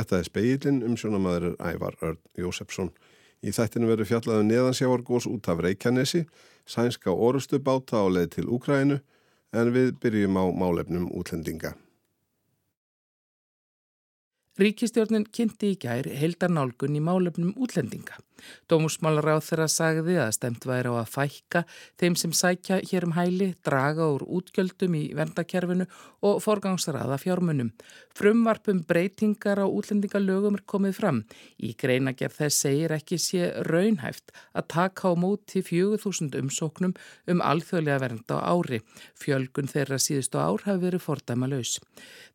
Þetta 0.00 0.16
er 0.16 0.24
speilin 0.24 0.78
um 0.86 0.94
sjónamaður 0.96 1.58
Ævar 1.60 1.96
Örn 2.00 2.20
Jósefsson. 2.40 2.88
Í 3.44 3.52
þættinu 3.52 3.90
verður 3.90 4.08
fjallaðu 4.08 4.44
um 4.44 4.48
neðansjávargós 4.48 5.26
út 5.28 5.48
af 5.52 5.60
Reykjanesi, 5.60 6.22
sænska 6.64 7.12
orustu 7.12 7.60
báta 7.60 8.00
á 8.00 8.08
leið 8.08 8.30
til 8.38 8.46
Úkrænu 8.48 8.96
en 9.52 9.72
við 9.74 9.92
byrjum 10.00 10.40
á 10.40 10.44
málefnum 10.56 11.10
útlendinga. 11.12 11.74
Ríkistjórnin 14.60 15.28
kynnti 15.28 15.74
í 15.74 15.78
gær 15.84 16.08
heildarnálgun 16.08 16.96
í 16.96 17.04
málefnum 17.04 17.52
útlendinga. 17.60 18.16
Dómusmálar 18.70 19.34
á 19.34 19.38
þeirra 19.42 19.68
sagði 19.70 20.18
að 20.22 20.34
stemt 20.36 20.66
væri 20.68 20.92
á 20.92 20.94
að 21.00 21.12
fækka 21.14 21.64
þeim 22.00 22.16
sem 22.18 22.34
sækja 22.36 22.80
hér 22.90 23.08
um 23.08 23.16
hæli, 23.16 23.54
draga 23.66 24.08
úr 24.14 24.24
útgjöldum 24.26 24.96
í 24.98 25.04
vendakerfinu 25.16 25.86
og 26.26 26.40
forgangsraða 26.44 27.18
fjármunum. 27.20 27.72
Frumvarpum 28.16 28.82
breytingar 28.88 29.62
á 29.62 29.66
útlendingalögum 29.66 30.58
er 30.58 30.64
komið 30.68 30.96
fram. 30.98 31.22
Í 31.62 31.72
greinagerð 31.78 32.36
þess 32.40 32.64
segir 32.66 32.94
ekki 32.94 33.18
sé 33.20 33.50
raunhæft 33.68 34.34
að 34.52 34.68
taka 34.74 35.12
á 35.12 35.14
móti 35.16 35.62
4000 35.64 36.36
umsóknum 36.40 36.96
um 37.30 37.44
alþjóðlega 37.44 38.02
vernda 38.04 38.40
á 38.42 38.52
ári. 38.52 38.80
Fjölgun 39.14 39.70
þeirra 39.70 40.00
síðustu 40.00 40.40
ár 40.40 40.66
hafi 40.66 40.84
verið 40.84 41.04
fordæma 41.06 41.48
laus. 41.50 41.78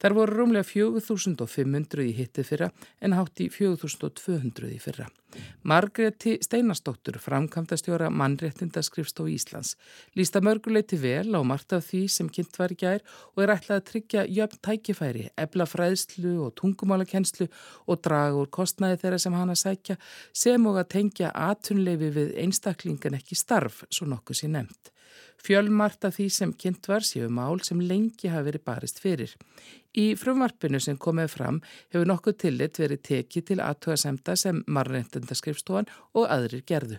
Þar 0.02 0.18
voru 0.18 0.40
rúmlega 0.40 0.68
4500 0.70 2.06
í 2.06 2.16
hitti 2.18 2.46
fyrra 2.48 2.72
en 3.02 3.16
hátt 3.18 3.44
í 3.44 3.50
4200 3.52 4.74
í 4.74 4.80
fyrra. 4.82 5.10
Margreti 5.96 6.38
Steinarstóttur, 6.44 7.16
framkvæmdastjóra 7.24 8.10
mannréttindaskrifstof 8.12 9.30
Íslands, 9.32 9.78
lísta 10.12 10.42
mörguleiti 10.44 10.98
vel 11.00 11.32
á 11.32 11.40
margt 11.40 11.72
af 11.72 11.86
því 11.88 12.02
sem 12.12 12.28
kynnt 12.28 12.58
var 12.60 12.74
í 12.74 12.76
gær 12.82 13.00
og 13.32 13.44
er 13.44 13.54
ætlað 13.54 13.80
að 13.80 13.86
tryggja 13.90 14.26
jöfn 14.28 14.60
tækifæri, 14.68 15.30
ebla 15.40 15.64
fræðslu 15.64 16.34
og 16.44 16.52
tungumálakennslu 16.60 17.48
og 17.88 18.02
draga 18.04 18.36
úr 18.42 18.52
kostnaði 18.52 19.00
þeirra 19.06 19.22
sem 19.24 19.38
hana 19.40 19.56
sækja 19.56 19.96
sem 20.36 20.68
og 20.68 20.82
að 20.82 20.92
tengja 20.98 21.32
atunleifi 21.32 22.12
við 22.20 22.36
einstaklingan 22.44 23.16
ekki 23.16 23.40
starf, 23.40 23.86
svo 23.88 24.12
nokkuð 24.12 24.42
sér 24.42 24.52
nefnt. 24.58 24.92
Fjölmarta 25.46 26.10
því 26.14 26.28
sem 26.34 26.54
kynnt 26.58 26.88
var 26.90 27.06
séu 27.06 27.28
mál 27.30 27.60
sem 27.62 27.82
lengi 27.82 28.32
hafi 28.34 28.50
verið 28.50 28.64
barist 28.66 29.02
fyrir. 29.04 29.36
Í 29.96 30.12
frumvarpinu 30.20 30.80
sem 30.82 30.98
komið 31.00 31.32
fram 31.32 31.60
hefur 31.94 32.08
nokkuð 32.10 32.38
tillit 32.42 32.80
verið 32.82 33.04
tekið 33.10 33.50
til 33.52 33.60
aðtöðasemta 33.64 34.36
sem 34.40 34.64
marrentendaskrifstofan 34.66 35.92
og 36.18 36.26
aðrir 36.34 36.66
gerðu. 36.68 36.98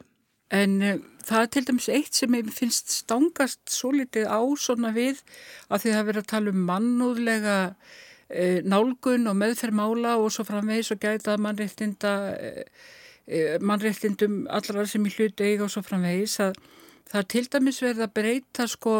En 0.55 0.77
uh, 0.79 0.99
það 1.27 1.43
er 1.43 1.49
til 1.53 1.65
dæmis 1.67 1.89
eitt 1.91 2.15
sem 2.15 2.37
finnst 2.55 2.93
stangast 3.01 3.65
svo 3.73 3.91
litið 3.97 4.29
á 4.31 4.41
svona 4.63 4.93
við 4.95 5.25
að 5.67 5.83
því 5.83 5.95
það 5.97 6.07
verið 6.11 6.23
að 6.23 6.31
tala 6.33 6.53
um 6.53 6.63
mannúðlega 6.69 7.57
uh, 7.73 8.61
nálgun 8.63 9.27
og 9.27 9.41
meðferðmála 9.43 10.15
og 10.23 10.31
svo 10.31 10.47
framvegis 10.47 10.93
og 10.95 11.03
gæta 11.03 11.35
mannréttinda, 11.43 12.15
uh, 12.39 13.59
mannréttindum 13.59 14.45
allra 14.47 14.87
sem 14.87 15.03
í 15.03 15.15
hlutu 15.17 15.43
eiga 15.43 15.67
og 15.67 15.75
svo 15.75 15.83
framvegis 15.83 16.39
að 16.47 16.63
það 17.11 17.21
er 17.21 17.29
til 17.35 17.45
dæmis 17.53 17.83
verið 17.83 18.07
að 18.07 18.15
breyta 18.19 18.67
sko 18.71 18.97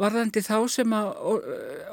varðandi 0.00 0.42
þá 0.42 0.56
sem 0.72 0.94
að 0.96 1.10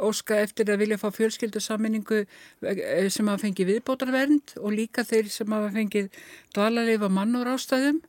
óska 0.01 0.39
eftir 0.41 0.71
að 0.73 0.81
vilja 0.81 0.97
fá 1.01 1.09
fjölskyldusamminningu 1.13 2.23
eh, 2.23 3.09
sem 3.13 3.29
að 3.29 3.43
fengi 3.45 3.67
viðbótarvernd 3.69 4.55
og 4.61 4.73
líka 4.73 5.05
þeir 5.05 5.29
sem 5.29 5.53
að 5.53 5.69
fengi 5.75 6.07
dvalarleif 6.55 7.05
á 7.05 7.09
mannur 7.13 7.51
ástæðum 7.53 8.01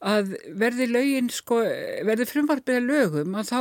að 0.00 0.32
verði 0.56 0.88
lögin 0.88 1.28
sko, 1.32 1.60
verði 2.08 2.28
frumvarpið 2.28 2.78
að 2.80 2.88
lögum 2.88 3.36
að 3.36 3.52
þá 3.52 3.60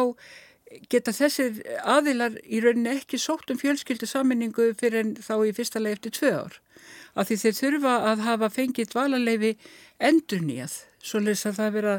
geta 0.89 1.11
þessir 1.15 1.59
aðilar 1.81 2.37
í 2.45 2.61
rauninni 2.63 2.93
ekki 2.93 3.19
sótt 3.19 3.51
um 3.51 3.59
fjölskyldusamminningu 3.59 4.71
fyrir 4.79 5.03
en 5.03 5.13
þá 5.17 5.35
í 5.49 5.53
fyrsta 5.57 5.81
leið 5.81 5.97
eftir 5.97 6.15
tvö 6.15 6.33
ár. 6.45 6.59
Af 7.17 7.27
því 7.27 7.37
þeir 7.41 7.55
þurfa 7.57 7.93
að 8.11 8.25
hafa 8.27 8.49
fengið 8.53 8.91
dvalarleifi 8.93 9.55
endur 10.09 10.43
nýjað 10.45 10.75
svo 11.03 11.23
leys 11.23 11.45
að 11.49 11.57
það 11.59 11.75
vera 11.79 11.95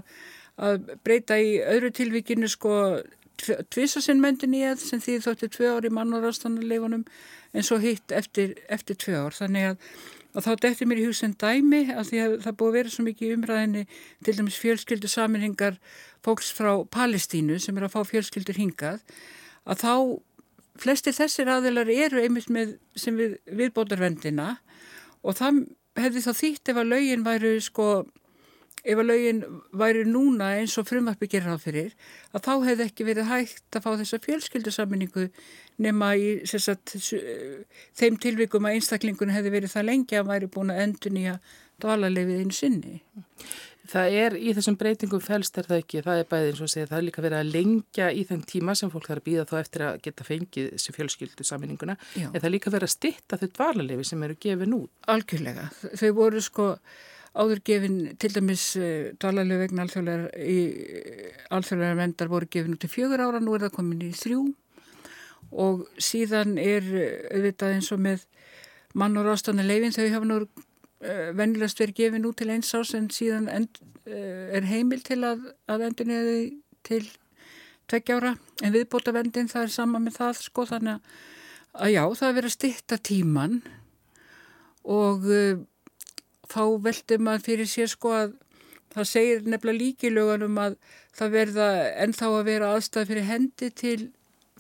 að 0.59 0.95
breyta 1.05 1.39
í 1.41 1.59
öðru 1.63 1.93
tilvíkinu 1.97 2.49
sko 2.51 2.75
tvísasinn 3.41 4.21
möndin 4.21 4.55
í 4.57 4.63
eð 4.69 4.83
sem 4.85 5.01
því 5.01 5.19
þótti 5.25 5.49
tvö 5.57 5.75
ár 5.77 5.87
í 5.89 5.93
mannúðarstanarleifunum 5.97 7.05
en 7.57 7.67
svo 7.67 7.79
hitt 7.83 8.13
eftir, 8.13 8.55
eftir 8.69 8.99
tvö 9.01 9.17
ár. 9.25 9.37
Þannig 9.37 9.71
að, 9.71 9.89
að 10.35 10.47
þá 10.47 10.51
defti 10.67 10.89
mér 10.89 11.03
í 11.03 11.07
hugsen 11.09 11.35
dæmi 11.41 11.83
að 11.95 12.11
því 12.11 12.23
að 12.25 12.37
það 12.45 12.59
búið 12.61 12.71
að 12.71 12.79
vera 12.79 12.95
svo 12.95 13.07
mikið 13.07 13.35
umræðinni 13.37 13.85
til 14.27 14.37
dæmis 14.39 14.61
fjölskyldu 14.61 15.11
saminhingar 15.11 15.81
fólks 16.25 16.53
frá 16.55 16.73
Palestínu 16.93 17.59
sem 17.63 17.79
er 17.79 17.89
að 17.89 17.97
fá 17.97 18.03
fjölskyldur 18.13 18.61
hingað 18.61 19.01
að 19.65 19.85
þá 19.85 19.95
flesti 20.81 21.13
þessir 21.15 21.51
aðilar 21.53 21.91
eru 21.93 22.23
einmitt 22.23 22.49
með 22.53 22.77
sem 22.99 23.17
við 23.19 23.37
viðbótarvendina 23.57 24.55
og 25.21 25.37
það 25.37 25.65
hefði 26.01 26.23
þá 26.25 26.33
þýtt 26.39 26.73
ef 26.73 26.81
að 26.81 26.93
laugin 26.95 27.27
væru 27.27 27.53
sko 27.65 27.89
ef 28.85 29.01
að 29.01 29.09
laugin 29.11 29.41
væri 29.77 30.05
núna 30.09 30.51
eins 30.59 30.77
og 30.81 30.89
frumvarpi 30.89 31.29
gerir 31.31 31.53
á 31.53 31.59
fyrir 31.61 31.95
að 32.33 32.45
þá 32.47 32.53
hefði 32.69 32.87
ekki 32.87 33.09
verið 33.09 33.31
hægt 33.31 33.79
að 33.79 33.87
fá 33.87 33.91
þessa 34.01 34.21
fjölskyldusamminningu 34.27 35.27
nema 35.85 36.13
í 36.17 36.29
sagt, 36.49 36.97
þeim 37.99 38.21
tilvikum 38.21 38.69
að 38.69 38.79
einstaklingun 38.79 39.35
hefði 39.35 39.57
verið 39.57 39.75
það 39.75 39.91
lengi 39.91 40.21
að 40.21 40.31
væri 40.31 40.53
búin 40.53 40.73
að 40.75 40.85
endur 40.87 41.17
nýja 41.17 41.41
dvalarlefið 41.81 42.41
einu 42.45 42.57
sinni. 42.57 43.03
Það 43.91 44.17
er 44.23 44.35
í 44.39 44.53
þessum 44.55 44.77
breytingum 44.79 45.23
fælst 45.25 45.57
er 45.59 45.67
það 45.67 45.81
ekki, 45.83 46.03
það 46.07 46.21
er 46.21 46.27
bæðið 46.31 46.51
eins 46.53 46.61
og 46.63 46.71
segja, 46.71 46.89
það 46.91 46.99
er 47.01 47.07
líka 47.09 47.23
verið 47.25 47.39
að 47.41 47.55
lengja 47.57 48.11
í 48.15 48.21
þenn 48.29 48.43
tíma 48.47 48.75
sem 48.79 48.93
fólk 48.93 49.09
þarf 49.09 49.23
að 49.23 49.27
býða 49.27 49.47
þá 49.51 49.55
eftir 49.59 49.85
að 49.87 49.97
geta 50.05 50.27
fengið 50.29 50.69
þessi 50.77 50.95
fjölskyldu 50.95 51.47
samininguna, 51.49 51.97
en 52.21 52.37
það 52.37 52.47
er 52.47 52.55
líka 52.55 52.75
verið 52.75 52.87
að 52.87 52.93
stitta 52.95 53.39
þau 53.41 53.49
dvalarlefi 53.57 54.07
sem 54.07 54.23
eru 54.29 54.37
gefin 54.47 54.77
út. 54.77 54.93
Algjörlega, 55.11 55.67
þau 55.99 56.11
voru 56.21 56.45
sko 56.45 56.69
áður 57.35 57.63
gefin 57.67 57.99
til 58.21 58.33
dæmis 58.35 58.65
uh, 58.79 59.11
dvalarlegu 59.21 59.65
vegna 59.65 59.87
alþjóðlega 59.87 61.99
vendar 61.99 62.33
voru 62.33 62.49
gefin 62.51 62.77
út 62.77 62.87
í 62.87 62.91
fjögur 62.91 63.23
ára, 63.23 63.43
nú 63.43 63.55
er 63.55 63.67
það 63.67 63.77
komin 63.77 64.09
í 64.09 64.11
þrjú. 64.17 64.43
Og 65.51 65.87
síðan 65.99 66.59
er 66.63 66.85
auðvitað 67.31 67.77
eins 67.77 67.91
og 67.95 68.03
með 68.03 68.27
mann 68.95 69.19
og 69.19 69.27
rástanna 69.27 69.67
leifin 69.67 69.95
þau 69.95 70.07
hafa 70.15 70.29
nú 70.29 70.41
uh, 70.43 71.31
vennilegast 71.39 71.83
verið 71.83 72.03
gefin 72.03 72.29
út 72.29 72.39
til 72.41 72.51
eins 72.55 72.75
ás 72.75 72.95
en 72.99 73.11
síðan 73.15 73.51
end, 73.51 73.83
er 74.11 74.65
heimil 74.67 75.05
til 75.07 75.21
að, 75.23 75.45
að 75.71 75.85
endur 75.87 76.09
niður 76.09 76.39
til 76.87 77.05
tveggjára 77.91 78.35
en 78.65 78.75
viðbóta 78.75 79.15
vendin 79.15 79.51
það 79.51 79.67
er 79.67 79.75
sama 79.75 80.01
með 80.03 80.21
það 80.21 80.41
sko 80.45 80.67
þannig 80.71 81.13
að 81.75 81.93
já 81.95 82.03
það 82.03 82.29
er 82.29 82.37
verið 82.39 82.51
að 82.51 82.57
stitta 82.57 82.99
tíman 83.11 83.59
og 84.91 85.27
þá 86.51 86.63
veldur 86.85 87.23
maður 87.23 87.47
fyrir 87.47 87.71
sér 87.71 87.91
sko 87.91 88.15
að 88.17 88.35
það 88.91 89.09
segir 89.13 89.47
nefnilega 89.47 89.81
líkilögunum 89.85 90.59
að 90.61 90.77
það 91.17 91.35
verða 91.37 91.69
ennþá 92.05 92.31
að 92.35 92.51
vera 92.51 92.75
aðstæð 92.75 93.11
fyrir 93.13 93.29
hendi 93.29 93.71
til 93.71 93.99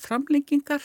framlengingar. 0.00 0.82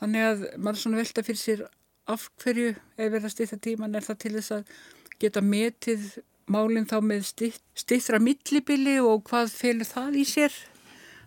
Þannig 0.00 0.28
að 0.28 0.44
maður 0.56 0.82
svona 0.82 1.00
velta 1.02 1.24
fyrir 1.26 1.40
sér 1.42 1.64
af 2.10 2.26
hverju 2.42 2.72
ef 2.72 3.12
verða 3.12 3.30
stýtta 3.30 3.60
tíman 3.62 3.94
er 3.94 4.06
það 4.06 4.20
til 4.24 4.34
þess 4.38 4.54
að 4.56 4.76
geta 5.22 5.42
metið 5.44 6.06
málinn 6.50 6.88
þá 6.90 6.98
með 7.04 7.28
stýttra 7.78 8.18
millibili 8.22 8.98
og 9.00 9.22
hvað 9.28 9.52
felur 9.54 9.88
það 9.88 10.18
í 10.18 10.24
sér? 10.28 10.54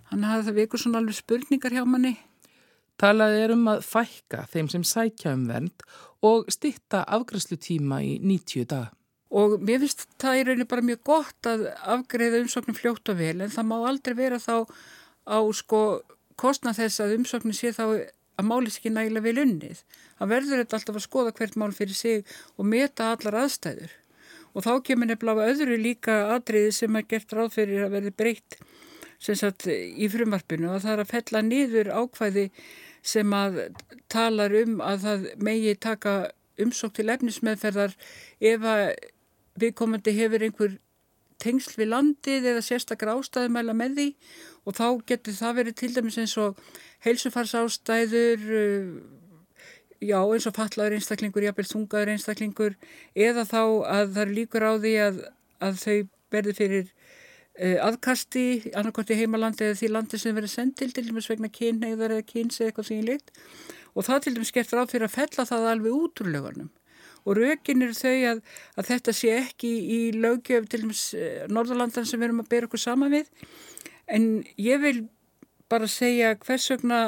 Þannig 0.10 0.32
að 0.32 0.48
það 0.50 0.58
vekur 0.60 0.82
svona 0.82 1.02
alveg 1.02 1.18
spurningar 1.18 1.76
hjá 1.76 1.86
manni. 1.88 2.16
Talað 3.00 3.38
er 3.42 3.54
um 3.56 3.66
að 3.68 3.82
fækka 3.84 4.46
þeim 4.52 4.68
sem 4.72 4.84
sækja 4.88 5.34
um 5.36 5.48
vernd 5.50 5.86
og 6.26 6.52
stitta 6.54 7.04
afgræslutíma 7.18 8.02
í 8.06 8.18
90 8.24 8.70
dag. 8.72 8.92
Og 9.36 9.58
mér 9.60 9.82
finnst 9.84 10.06
það 10.22 10.40
í 10.40 10.44
rauninu 10.48 10.68
bara 10.72 10.86
mjög 10.86 11.02
gott 11.08 11.50
að 11.50 11.66
afgræða 11.96 12.44
umsóknum 12.44 12.78
fljótt 12.78 13.12
og 13.12 13.18
vel 13.20 13.40
en 13.44 13.52
það 13.52 13.70
má 13.72 13.78
aldrei 13.90 14.16
vera 14.18 14.40
þá 14.40 14.70
á 15.28 15.40
sko 15.58 15.82
kostna 16.40 16.76
þess 16.78 17.02
að 17.04 17.18
umsóknum 17.18 17.56
sé 17.56 17.74
þá 17.76 17.84
að 18.36 18.48
málið 18.48 18.78
ekki 18.78 18.94
nægilega 18.94 19.26
vel 19.26 19.44
unnið. 19.44 19.84
Það 20.20 20.32
verður 20.32 20.62
þetta 20.62 20.78
alltaf 20.80 21.00
að 21.00 21.06
skoða 21.08 21.36
hvert 21.36 21.60
mál 21.60 21.72
fyrir 21.76 21.98
sig 21.98 22.34
og 22.56 22.70
meta 22.70 23.12
allar 23.16 23.40
aðstæður. 23.44 23.92
Og 24.56 24.64
þá 24.64 24.72
kemur 24.88 25.10
nefnilega 25.10 25.52
öðru 25.52 25.78
líka 25.80 26.16
atriði 26.36 26.72
sem 26.76 26.96
er 26.96 27.08
gert 27.10 27.36
ráð 27.36 27.54
fyrir 27.58 27.88
að 27.88 27.98
verði 27.98 28.16
breytt 28.16 28.60
sagt, 29.20 29.68
í 29.68 30.08
frumarpinu 30.12 30.74
og 30.76 30.84
það 30.84 30.94
er 30.94 31.04
að 31.04 31.12
fella 31.12 31.42
niður 31.46 31.92
ákvæði 31.96 32.46
sem 33.06 33.36
að 33.38 33.60
talar 34.12 34.56
um 34.64 34.80
að 34.84 35.04
það 35.06 35.28
megi 35.46 35.76
taka 35.82 36.16
umsók 36.62 36.96
til 36.98 37.12
efnismeðferðar 37.14 37.94
ef 38.52 38.66
að 38.72 38.84
viðkomandi 39.62 40.16
hefur 40.16 40.46
einhver 40.48 40.78
tengsl 41.42 41.76
við 41.78 41.92
landið 41.92 42.48
eða 42.52 42.64
sérstakar 42.66 43.14
ástæðumæla 43.14 43.76
með 43.78 44.00
því. 44.00 44.08
Og 44.66 44.78
þá 44.80 44.88
getur 45.12 45.38
það 45.38 45.58
verið 45.60 45.78
til 45.82 45.92
dæmis 45.94 46.18
eins 46.22 46.36
og 46.42 46.62
heilsufarsástæður, 47.06 48.46
uh, 48.50 48.96
já 50.02 50.18
eins 50.20 50.48
og 50.50 50.56
fallaður 50.56 50.98
einstaklingur, 50.98 51.46
jafnvel 51.46 51.68
þungaður 51.70 52.14
einstaklingur 52.16 52.78
eða 53.14 53.46
þá 53.46 53.62
að 53.62 54.16
það 54.16 54.22
er 54.24 54.36
líkur 54.40 54.66
á 54.66 54.74
því 54.74 54.96
að, 55.06 55.22
að 55.68 55.82
þau 55.84 55.98
verði 56.34 56.56
fyrir 56.58 56.90
Eh, 56.90 57.05
aðkasti 57.56 58.46
annarkvæmti 58.76 59.16
heimalandi 59.16 59.64
eða 59.70 59.80
því 59.80 59.90
landi 59.94 60.20
sem 60.20 60.36
verið 60.36 60.52
sendt 60.52 60.78
til 60.82 60.90
til 60.92 61.06
dæmis 61.08 61.30
vegna 61.32 61.48
kynneigðar 61.48 62.18
eða 62.18 62.26
kyns 62.28 62.60
eða 62.60 62.72
eitthvað 62.74 63.06
leitt 63.08 63.32
og 63.96 64.04
það 64.04 64.24
til 64.24 64.34
dæmis 64.36 64.52
gert 64.52 64.74
ráð 64.76 64.92
fyrir 64.92 65.08
að 65.08 65.16
fella 65.16 65.46
það 65.48 65.70
alveg 65.72 65.96
út 65.96 66.22
úr 66.22 66.32
lögunum. 66.34 66.72
Og 67.26 67.40
rökin 67.40 67.82
eru 67.82 67.96
þau 67.98 68.16
að, 68.30 68.42
að 68.78 68.90
þetta 68.92 69.14
sé 69.18 69.32
ekki 69.40 69.72
í 69.72 70.00
lögjöf 70.14 70.68
til 70.70 70.82
dæmis 70.84 71.06
eh, 71.18 71.46
Norðurlandan 71.50 72.06
sem 72.06 72.20
við 72.20 72.28
erum 72.30 72.44
að 72.44 72.52
bera 72.52 72.70
okkur 72.70 72.84
sama 72.84 73.10
við. 73.10 73.32
En 74.06 74.44
ég 74.62 74.84
vil 74.84 75.08
bara 75.72 75.88
segja 75.90 76.36
hvers 76.44 76.68
vegna 76.76 77.02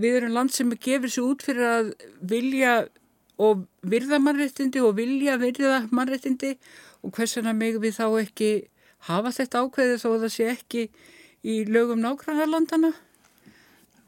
við 0.00 0.22
erum 0.22 0.32
land 0.38 0.54
sem 0.54 0.70
gefur 0.80 1.12
sér 1.12 1.28
út 1.28 1.44
fyrir 1.44 1.68
að 1.68 1.92
vilja 2.30 2.76
og 3.42 3.66
virða 3.82 4.22
mannrettindi 4.22 4.80
og 4.80 4.96
vilja 4.96 5.36
virða 5.40 5.82
mannrettindi 5.90 6.54
og 7.02 7.12
hvers 7.12 7.36
vegna 7.36 7.52
mig 7.58 7.76
við 7.82 7.98
þá 7.98 8.06
ekki 8.22 8.52
hafa 9.08 9.32
þetta 9.38 9.62
ákveðið 9.64 10.02
þó 10.02 10.08
að 10.12 10.24
það 10.24 10.34
sé 10.36 10.48
ekki 10.52 10.84
í 11.42 11.56
lögum 11.66 12.02
nákvæmlega 12.02 12.92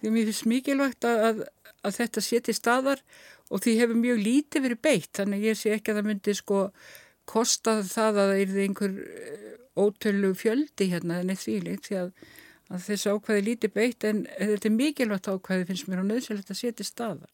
því 0.04 0.12
mér 0.12 0.28
finnst 0.28 0.48
mikilvægt 0.50 1.06
að, 1.08 1.44
að, 1.82 1.94
þetta 1.96 2.22
sé 2.24 2.40
til 2.44 2.54
staðar 2.56 3.00
og 3.50 3.62
því 3.64 3.74
hefur 3.80 4.00
mjög 4.00 4.20
lítið 4.20 4.66
verið 4.68 4.82
beitt 4.84 5.10
þannig 5.18 5.48
ég 5.48 5.58
sé 5.58 5.74
ekki 5.74 5.92
að 5.92 6.00
það 6.00 6.08
myndi 6.10 6.36
sko 6.36 6.60
kosta 7.28 7.78
það 7.82 8.20
að 8.20 8.32
það 8.32 8.40
er 8.40 8.56
einhver 8.64 8.96
eh, 9.04 9.52
ótölu 9.80 10.32
fjöldi 10.38 10.90
hérna 10.92 11.20
en 11.22 11.32
eitt 11.32 11.42
þvílíkt 11.44 11.88
því 11.88 12.00
að, 12.02 12.10
að 12.70 12.88
þessu 12.88 13.14
ákvæði 13.16 13.46
lítið 13.48 13.74
beitt 13.78 14.08
en 14.08 14.26
þetta 14.36 14.70
er 14.70 14.76
mikilvægt 14.76 15.30
ákvæði 15.32 15.68
finnst 15.70 15.88
mér 15.88 16.04
á 16.04 16.10
nöðsynlegt 16.10 16.52
að 16.52 16.60
sé 16.60 16.72
til 16.76 16.88
staðar. 16.88 17.30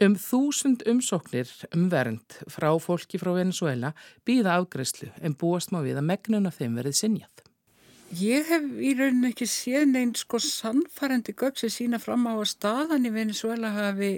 Um 0.00 0.14
þúsund 0.16 0.80
umsóknir 0.88 1.50
um 1.76 1.90
vernd 1.92 2.38
frá 2.48 2.70
fólki 2.80 3.18
frá 3.20 3.34
Venezuela 3.36 3.92
býða 4.24 4.56
afgreyslu 4.56 5.10
en 5.20 5.36
búast 5.36 5.74
má 5.74 5.82
við 5.84 6.00
að 6.00 6.06
megnun 6.08 6.48
af 6.48 6.56
þeim 6.56 6.78
verið 6.80 6.96
sinjað. 6.96 7.42
Ég 8.16 8.48
hef 8.48 8.64
í 8.80 8.94
rauninu 8.96 9.28
ekki 9.28 9.46
séð 9.46 9.84
neinn 9.92 10.14
sko 10.18 10.40
sannfærandi 10.42 11.34
gögg 11.36 11.60
sem 11.60 11.70
sína 11.70 12.00
fram 12.02 12.24
á 12.26 12.32
að 12.32 12.48
staðan 12.54 13.04
í 13.06 13.12
Venezuela 13.14 13.74
hafi 13.76 14.14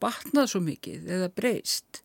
batnað 0.00 0.48
svo 0.54 0.62
mikið 0.64 1.12
eða 1.18 1.28
breyst 1.36 2.00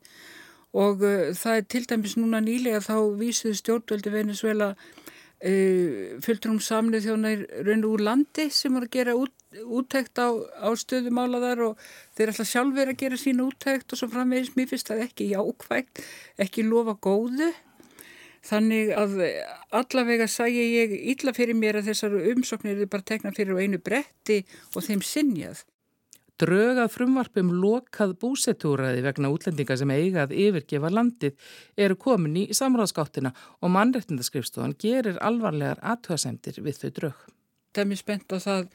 og 0.73 1.01
uh, 1.05 1.31
það 1.37 1.57
er 1.57 1.65
til 1.69 1.83
dæmis 1.89 2.17
núna 2.17 2.41
nýlega 2.43 2.83
þá 2.83 2.97
vísuðu 3.17 3.55
stjórnvöldi 3.61 4.13
Venezuela 4.13 4.73
uh, 4.75 6.19
fulltrum 6.25 6.59
samlið 6.59 7.07
þjóna 7.07 7.33
raun 7.69 7.87
úr 7.87 8.03
landi 8.09 8.49
sem 8.51 8.73
voru 8.73 8.89
að 8.89 8.95
gera 8.97 9.15
út, 9.17 9.33
úttækt 9.63 10.21
á, 10.21 10.29
á 10.33 10.69
stöðumálaðar 10.79 11.65
og 11.69 11.83
þeir 12.17 12.33
ætla 12.33 12.47
sjálfur 12.47 12.93
að 12.93 12.99
gera 13.03 13.19
sína 13.19 13.45
úttækt 13.49 13.93
og 13.93 14.01
svo 14.01 14.09
framvegis 14.13 14.55
mér 14.57 14.71
finnst 14.71 14.89
það 14.91 15.05
ekki 15.09 15.29
jákvægt, 15.33 16.03
ekki 16.41 16.65
lofa 16.67 16.97
góðu 16.97 17.51
Þannig 18.43 18.89
að 18.91 19.19
allavega 19.71 20.25
sæi 20.27 20.51
ég 20.51 20.95
illa 21.13 21.31
fyrir 21.35 21.55
mér 21.55 21.79
að 21.79 21.93
þessar 21.93 22.15
umsóknir 22.33 22.75
eru 22.75 22.89
bara 22.91 23.05
tekna 23.07 23.31
fyrir 23.35 23.61
einu 23.61 23.79
bretti 23.79 24.41
og 24.75 24.83
þeim 24.83 25.03
sinjað. 25.07 25.61
Drögað 26.41 26.89
frumvarpum 26.91 27.53
lokað 27.61 28.17
búsettúraði 28.19 29.03
vegna 29.05 29.29
útlendinga 29.31 29.77
sem 29.79 29.93
eigað 29.93 30.33
yfirgefa 30.35 30.89
landið 30.91 31.37
eru 31.85 31.95
komin 31.95 32.41
í 32.41 32.43
samráðskáttina 32.57 33.31
og 33.61 33.71
mannrettindaskrifstofan 33.77 34.75
gerir 34.81 35.21
alvarlegar 35.23 35.79
aðtöðasemtir 35.93 36.59
við 36.65 36.81
þau 36.81 36.89
drög. 36.97 37.23
Það 37.73 37.83
er 37.85 37.89
mér 37.93 38.01
spennt 38.01 38.35
á 38.35 38.37
það 38.43 38.57
að 38.57 38.67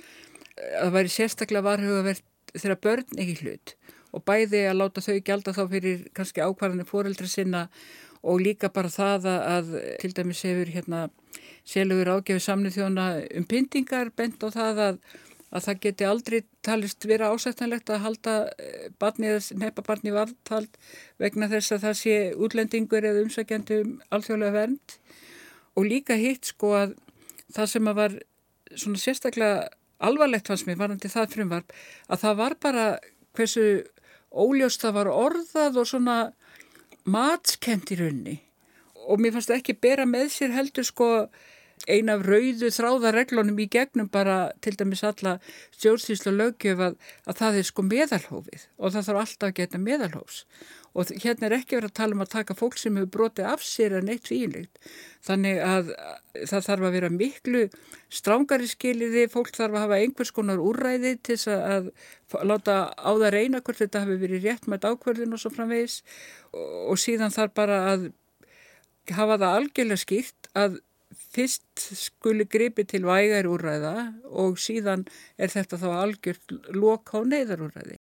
það 0.58 0.96
væri 0.96 1.14
sérstaklega 1.14 1.66
varhugavert 1.66 2.26
þegar 2.54 2.82
börn 2.84 3.22
ekki 3.22 3.38
hlut 3.42 3.74
og 4.16 4.24
bæði 4.24 4.64
að 4.70 4.78
láta 4.80 5.04
þau 5.04 5.16
gælda 5.24 5.54
þá 5.56 5.62
fyrir 5.70 6.04
kannski 6.16 6.44
ákvarðanir 6.44 6.88
fóreldra 6.88 7.28
sinna 7.28 7.68
og 8.22 8.42
líka 8.42 8.70
bara 8.74 8.90
það 8.90 9.28
að, 9.30 9.40
að 9.54 9.72
til 10.02 10.12
dæmis 10.16 10.42
hefur 10.46 10.72
hérna 10.72 11.06
selur 11.68 12.10
ágefið 12.16 12.44
samnið 12.44 12.78
þjóna 12.78 13.06
um 13.38 13.48
pyntingar 13.48 14.12
bent 14.16 14.42
á 14.42 14.48
það 14.50 14.80
að, 14.86 15.00
að 15.52 15.66
það 15.66 15.80
geti 15.84 16.08
aldrei 16.08 16.38
talist 16.64 17.06
vera 17.08 17.30
ásættanlegt 17.32 17.92
að 17.92 18.04
halda 18.06 18.36
eh, 18.56 18.88
barni 19.00 19.30
eða 19.30 19.60
nefna 19.60 19.84
barni 19.86 20.14
vartald 20.16 20.80
vegna 21.20 21.50
þess 21.52 21.76
að 21.76 21.84
það 21.86 21.98
sé 22.00 22.16
útlendingur 22.36 23.08
eða 23.10 23.24
umsækjandi 23.26 23.82
um 23.84 23.92
alþjóðlega 24.08 24.56
vernd. 24.56 24.96
Og 25.78 25.86
líka 25.86 26.16
hitt 26.18 26.48
sko 26.48 26.72
að 26.74 26.96
það 27.54 27.72
sem 27.74 27.92
að 27.92 28.00
var 28.00 28.16
svona 28.74 29.00
sérstaklega 29.00 29.68
alvarlegt 29.98 30.50
fannst 30.50 30.68
mér 30.68 30.80
varandi 30.80 31.10
það 31.12 31.32
frumvarp 31.34 31.72
að 32.08 32.24
það 32.24 32.40
var 32.42 32.56
bara 32.62 32.86
hversu 33.36 33.64
óljóst 34.30 34.84
það 34.84 34.96
var 34.98 35.12
orðað 35.12 35.80
og 35.82 35.88
svona 35.90 36.18
matskent 37.08 37.92
í 37.94 37.98
raunni 38.00 38.36
og 39.08 39.22
mér 39.22 39.36
fannst 39.36 39.54
ekki 39.54 39.78
bera 39.80 40.06
með 40.08 40.32
sér 40.34 40.54
heldur 40.56 40.86
sko 40.86 41.08
eina 41.86 42.16
af 42.18 42.24
rauðu 42.26 42.70
þráðareglunum 42.74 43.60
í 43.62 43.68
gegnum 43.70 44.08
bara 44.12 44.38
til 44.64 44.74
dæmis 44.78 45.04
alla 45.06 45.36
stjórnsýslu 45.76 46.32
lögjöf 46.34 46.82
að, 46.88 46.98
að 47.28 47.38
það 47.42 47.60
er 47.60 47.68
sko 47.68 47.84
meðalhófið 47.86 48.66
og 48.78 48.94
það 48.94 49.08
þarf 49.08 49.22
alltaf 49.22 49.48
að 49.48 49.56
geta 49.60 49.80
meðalhófs. 49.82 50.42
Og 50.98 51.12
hérna 51.22 51.46
er 51.46 51.54
ekki 51.58 51.76
verið 51.76 51.92
að 51.92 51.98
tala 52.00 52.16
um 52.16 52.22
að 52.24 52.30
taka 52.32 52.56
fólk 52.58 52.78
sem 52.80 52.96
hefur 52.96 53.10
brotið 53.14 53.50
af 53.52 53.62
sér 53.62 53.98
en 53.98 54.08
eitt 54.10 54.30
fílikt 54.30 54.80
þannig 55.28 55.60
að 55.62 55.92
það 56.48 56.64
þarf 56.68 56.86
að 56.88 56.94
vera 56.96 57.10
miklu 57.12 57.64
strángari 58.08 58.68
skiliði, 58.70 59.26
fólk 59.30 59.52
þarf 59.54 59.76
að 59.76 59.84
hafa 59.84 59.98
einhvers 60.00 60.32
konar 60.34 60.62
úrræði 60.62 61.14
til 61.20 61.36
þess 61.36 61.52
að 61.54 61.90
láta 62.48 62.78
á 62.96 63.10
það 63.12 63.34
reyna 63.36 63.60
hvort 63.60 63.82
þetta 63.82 64.04
hefur 64.06 64.22
verið 64.24 64.48
rétt 64.48 64.70
með 64.70 64.88
ákverðin 64.88 65.36
og 65.36 65.42
svo 65.42 65.52
framvegis. 65.52 66.00
Og 66.88 66.96
síðan 66.98 67.34
þarf 67.34 67.54
bara 67.58 67.78
að 67.92 68.08
hafa 69.14 69.38
það 69.38 69.56
algjörlega 69.60 70.02
skýrt 70.02 70.50
að 70.58 70.80
fyrst 71.14 71.86
skuli 71.96 72.48
gripi 72.50 72.84
til 72.84 73.06
vægar 73.08 73.48
úrræða 73.48 73.94
og 74.28 74.58
síðan 74.60 75.06
er 75.38 75.52
þetta 75.52 75.80
þá 75.80 75.88
algjört 76.02 76.58
lok 76.74 77.14
á 77.16 77.20
neyðarúrræði 77.24 77.98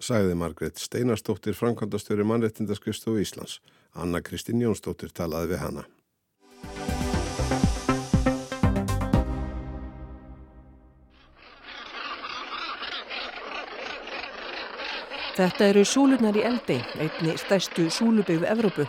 sagði 0.00 0.34
Margret 0.36 0.78
Steinarstóttir 0.80 1.56
Frankondastöru 1.56 2.24
mannrettindaskristofu 2.24 3.20
Íslands. 3.20 3.60
Anna 3.94 4.20
Kristín 4.20 4.60
Jónsdóttir 4.60 5.12
talaði 5.12 5.54
við 5.54 5.62
hana. 5.62 5.86
Þetta 15.36 15.66
eru 15.68 15.82
súlunar 15.84 16.36
í 16.36 16.44
Eldei, 16.48 16.78
einni 16.96 17.34
stærstu 17.36 17.90
súlubyggðu 17.92 18.48
Evrópu. 18.48 18.86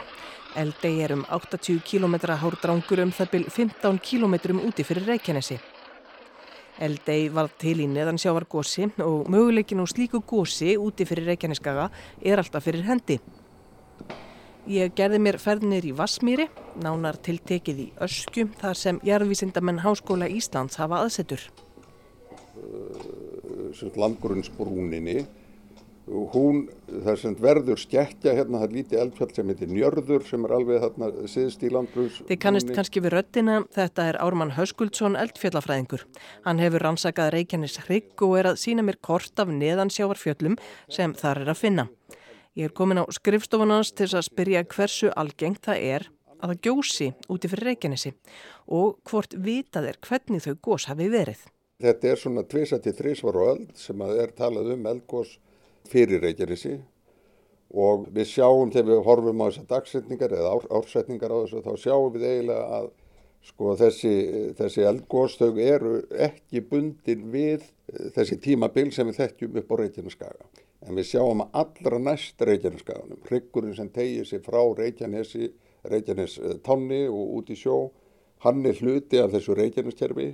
Eldei 0.58 1.04
er 1.06 1.14
um 1.14 1.24
80 1.30 1.84
km 1.86 2.16
hár 2.34 2.56
drángur 2.58 3.04
um 3.04 3.12
það 3.14 3.34
byrj 3.34 3.50
15 3.54 4.00
km 4.02 4.34
úti 4.66 4.84
fyrir 4.84 5.06
Reykjanesi. 5.06 5.60
Eldei 6.82 7.30
var 7.30 7.52
til 7.62 7.76
í 7.82 7.86
neðansjávargósi 7.90 8.88
og 9.06 9.30
möguleikin 9.30 9.82
á 9.82 9.86
slíku 9.86 10.24
gósi 10.26 10.74
úti 10.78 11.06
fyrir 11.06 11.30
Reykjaneskaga 11.30 11.92
er 12.22 12.42
alltaf 12.42 12.66
fyrir 12.66 12.90
hendi. 12.90 13.20
Ég 14.68 14.92
gerði 14.98 15.22
mér 15.22 15.38
ferðinir 15.40 15.86
í 15.86 15.94
Vassmýri, 15.96 16.50
nánar 16.82 17.22
tiltekið 17.22 17.78
í 17.80 17.88
Öskjum 18.04 18.50
þar 18.58 18.76
sem 18.76 19.00
jarðvísindamenn 19.06 19.84
Háskóla 19.86 20.28
Íslands 20.28 20.82
hafa 20.82 21.06
aðsetur. 21.06 21.46
Landgrunnsbrúninni 23.96 25.22
hún, 26.08 26.62
það 26.88 27.10
er 27.12 27.20
sem 27.22 27.36
verður 27.42 27.82
skekkja 27.82 28.34
hérna, 28.38 28.62
það 28.62 28.68
er 28.68 28.76
lítið 28.78 29.02
eldfjall 29.02 29.30
sem 29.36 29.52
heitir 29.52 29.72
Njörður 29.72 30.26
sem 30.28 30.46
er 30.48 30.54
alveg 30.58 30.84
þarna 30.84 31.10
siðst 31.34 31.66
í 31.68 31.72
landgrunns 31.74 32.20
Þið 32.30 32.40
kannist 32.44 32.74
kannski 32.76 33.04
við 33.04 33.16
röttina, 33.18 33.58
þetta 33.76 34.06
er 34.12 34.20
Ármann 34.24 34.54
Höskuldsson 34.56 35.18
eldfjallafræðingur. 35.20 36.06
Hann 36.48 36.62
hefur 36.64 36.86
rannsakað 36.88 37.34
Reykjanes 37.36 37.80
hrygg 37.86 38.24
og 38.24 38.38
er 38.40 38.52
að 38.54 38.62
sína 38.64 38.86
mér 38.88 39.00
kort 39.04 39.44
af 39.44 39.52
neðansjávarfjöllum 39.52 40.56
sem 40.88 41.16
þar 41.18 41.44
er 41.44 41.52
að 41.52 41.62
finna. 41.66 41.88
Ég 42.58 42.72
er 42.72 42.78
komin 42.78 43.04
á 43.04 43.06
skrifstofunans 43.14 43.92
til 43.94 44.08
að 44.10 44.30
spyrja 44.30 44.64
hversu 44.72 45.12
algengt 45.14 45.68
það 45.68 45.84
er 45.92 46.08
að 46.38 46.54
það 46.54 46.64
gjósi 46.68 47.10
úti 47.34 47.52
fyrir 47.52 47.72
Reykjanesi 47.72 48.14
og 48.74 48.98
hvort 49.10 49.36
vitað 49.36 49.92
er 49.92 50.00
hvernig 50.08 50.46
þau 50.46 50.56
gós 50.70 50.88
hafi 50.90 51.10
verið. 51.12 51.44
Þetta 51.78 52.10
er 52.10 52.18
svona 52.18 52.42
2-3 52.50 53.12
var 53.28 53.38
og 53.38 53.52
öll 53.52 53.66
sem 53.78 54.00
að 54.02 54.22
er 54.24 54.32
talað 54.38 54.72
um 54.74 54.88
eldgós 54.90 55.36
fyrir 55.92 56.24
Reykjanesi 56.24 56.78
og 57.74 58.08
við 58.16 58.30
sjáum 58.32 58.72
þegar 58.72 58.94
við 58.94 59.04
horfum 59.08 59.44
á 59.44 59.46
þessar 59.48 59.68
dagsetningar 59.74 60.38
eða 60.38 60.54
ár, 60.56 60.70
ársetningar 60.80 61.34
á 61.36 61.38
þessu 61.42 61.64
þá 61.66 61.74
sjáum 61.84 62.14
við 62.16 62.28
eiginlega 62.30 62.80
að 62.80 62.88
sko 63.48 63.74
þessi, 63.80 64.14
þessi 64.58 64.86
eldgóðstög 64.88 65.60
eru 65.64 66.00
ekki 66.28 66.64
bundin 66.70 67.28
við 67.32 67.68
þessi 68.16 68.40
tímabil 68.44 68.90
sem 68.96 69.08
við 69.08 69.22
þekkjum 69.22 69.62
upp 69.62 69.72
á 69.72 69.76
Reykjaneskaga. 69.82 70.50
En 70.88 70.98
við 70.98 71.10
sjáum 71.12 71.44
að 71.46 71.62
allra 71.62 72.00
næst 72.10 72.44
Reykjaneskaganum, 72.44 73.22
hryggurinn 73.28 73.78
sem 73.78 73.92
tegir 73.94 74.28
sig 74.28 74.44
frá 74.46 74.60
Reykjanesi, 74.78 75.52
Reykjanes 75.88 76.38
tanni 76.66 77.06
og 77.08 77.40
út 77.40 77.54
í 77.54 77.58
sjó, 77.60 77.78
hann 78.44 78.66
er 78.68 78.78
hluti 78.82 79.22
af 79.22 79.32
þessu 79.34 79.56
Reykjaneskerfi 79.58 80.34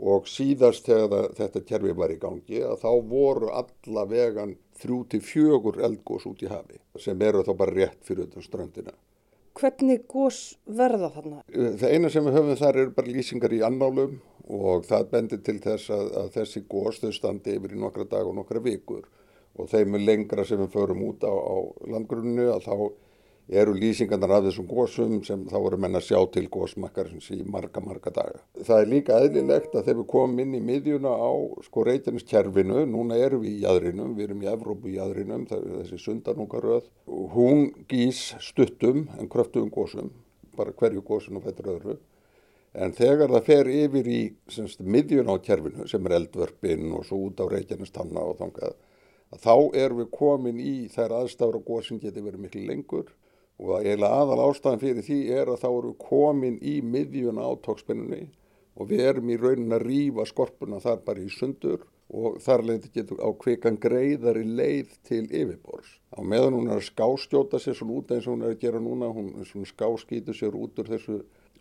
og 0.00 0.28
síðast 0.30 0.88
þegar 0.88 1.32
þetta 1.36 1.62
kerfi 1.68 1.94
var 1.96 2.12
í 2.12 2.18
gangi 2.20 2.62
að 2.64 2.82
þá 2.82 2.90
voru 3.10 3.50
alla 3.52 4.04
vegan 4.08 4.56
þrjú 4.80 4.98
til 5.12 5.20
fjögur 5.24 5.80
eldgós 5.86 6.26
út 6.30 6.42
í 6.44 6.50
hafi 6.50 6.80
sem 6.98 7.22
eru 7.22 7.44
þá 7.46 7.52
bara 7.56 7.76
rétt 7.76 8.02
fyrir 8.06 8.26
þetta 8.26 8.44
ströndina. 8.44 8.96
Hvernig 9.60 10.06
gós 10.08 10.56
verða 10.64 11.10
þarna? 11.12 11.40
Það 11.50 11.94
eina 11.94 12.10
sem 12.12 12.24
við 12.24 12.36
höfum 12.38 12.60
þar 12.60 12.78
eru 12.82 12.92
bara 12.96 13.14
lýsingar 13.16 13.54
í 13.56 13.62
annálum 13.66 14.18
og 14.50 14.86
það 14.88 15.08
bendir 15.10 15.42
til 15.46 15.58
þess 15.62 15.90
að, 15.94 16.12
að 16.22 16.30
þessi 16.38 16.62
gós 16.70 17.00
þau 17.02 17.10
standi 17.14 17.56
yfir 17.58 17.74
í 17.74 17.80
nokkra 17.80 18.06
dag 18.08 18.30
og 18.30 18.36
nokkra 18.38 18.62
vikur 18.64 19.04
og 19.58 19.68
þeim 19.70 19.98
er 19.98 20.06
lengra 20.06 20.46
sem 20.46 20.60
við 20.62 20.72
förum 20.74 21.02
út 21.08 21.26
á, 21.26 21.34
á 21.34 21.56
landgrunnu 21.90 22.46
að 22.54 22.66
þá 22.66 22.74
eru 23.50 23.72
lýsingarnar 23.74 24.30
af 24.36 24.44
þessum 24.46 24.66
gósum 24.70 25.14
sem 25.26 25.42
þá 25.50 25.56
eru 25.58 25.78
menna 25.82 26.00
sjá 26.04 26.18
til 26.30 26.44
gósmakkarins 26.52 27.30
í 27.34 27.40
marga, 27.42 27.82
marga 27.82 28.12
daga. 28.14 28.42
Það 28.54 28.82
er 28.82 28.90
líka 28.92 29.18
eðlilegt 29.18 29.74
að 29.74 29.88
þegar 29.88 29.98
við 30.00 30.06
komum 30.12 30.42
inn 30.44 30.54
í 30.54 30.60
miðjuna 30.68 31.14
á 31.18 31.30
sko 31.66 31.84
reytjarniskerfinu, 31.88 32.84
núna 32.86 33.18
erum 33.18 33.42
við 33.42 33.56
í 33.56 33.64
jæðrinum, 33.64 34.14
við 34.14 34.28
erum 34.28 34.44
í 34.44 34.50
Evrópu 34.52 34.92
í 34.92 34.98
jæðrinum, 35.00 35.48
þessi 35.50 35.98
sundanúkaröð, 36.04 36.86
hún 37.34 37.66
gís 37.90 38.22
stuttum 38.44 39.08
en 39.18 39.30
kröftum 39.32 39.70
gósum, 39.74 40.12
bara 40.56 40.74
hverju 40.76 41.02
gósun 41.06 41.40
og 41.40 41.48
fættur 41.48 41.72
öðru. 41.74 41.96
En 42.70 42.94
þegar 42.94 43.32
það 43.34 43.48
fer 43.48 43.72
yfir 43.72 44.06
í 44.06 44.20
semst, 44.46 44.78
miðjuna 44.78 45.34
á 45.34 45.42
kerfinu 45.42 45.88
sem 45.90 46.04
er 46.06 46.20
eldvörpinn 46.20 46.92
og 46.94 47.02
svo 47.08 47.24
út 47.26 47.42
á 47.42 47.50
reytjarnistanna 47.50 48.22
og 48.22 48.38
þangað, 48.38 48.76
þá 49.42 49.56
erum 49.74 50.04
við 50.04 50.12
komin 50.14 50.62
í 50.62 50.74
þær 50.90 51.16
aðstafra 51.24 51.58
gósin 51.66 51.98
geti 52.02 52.22
verið 52.22 52.44
miklu 52.46 52.62
lengur 52.68 53.10
og 53.60 53.76
eiginlega 53.76 54.22
aðal 54.22 54.42
ástæðan 54.48 54.80
fyrir 54.80 55.04
því 55.04 55.18
er 55.36 55.50
að 55.52 55.62
þá 55.62 55.70
eru 55.70 55.94
komin 56.00 56.58
í 56.64 56.78
miðjuna 56.80 57.44
á 57.44 57.52
tókspennunni 57.60 58.22
og 58.80 58.88
við 58.88 59.02
erum 59.10 59.32
í 59.32 59.36
raunin 59.40 59.76
að 59.76 59.84
rýfa 59.84 60.24
skorpuna 60.30 60.80
þar 60.80 61.02
bara 61.04 61.20
í 61.20 61.28
sundur 61.34 61.84
og 62.10 62.38
þar 62.42 62.64
leiði 62.66 62.90
getur 62.94 63.20
á 63.20 63.28
kvikan 63.38 63.76
greiðari 63.78 64.46
leið 64.46 64.94
til 65.06 65.26
yfirbors. 65.28 65.92
Á 66.16 66.24
meðan 66.24 66.56
hún 66.56 66.70
er 66.70 66.80
að 66.80 66.88
skástjóta 66.88 67.60
sér 67.60 67.76
svona 67.78 68.00
út 68.00 68.14
eins 68.14 68.26
og 68.26 68.34
hún 68.34 68.46
er 68.46 68.54
að 68.54 68.62
gera 68.64 68.80
núna, 68.82 69.12
hún 69.12 69.68
skáskýtur 69.68 70.34
sér 70.34 70.56
út 70.58 70.80
úr 70.80 70.90
þessu 70.90 71.20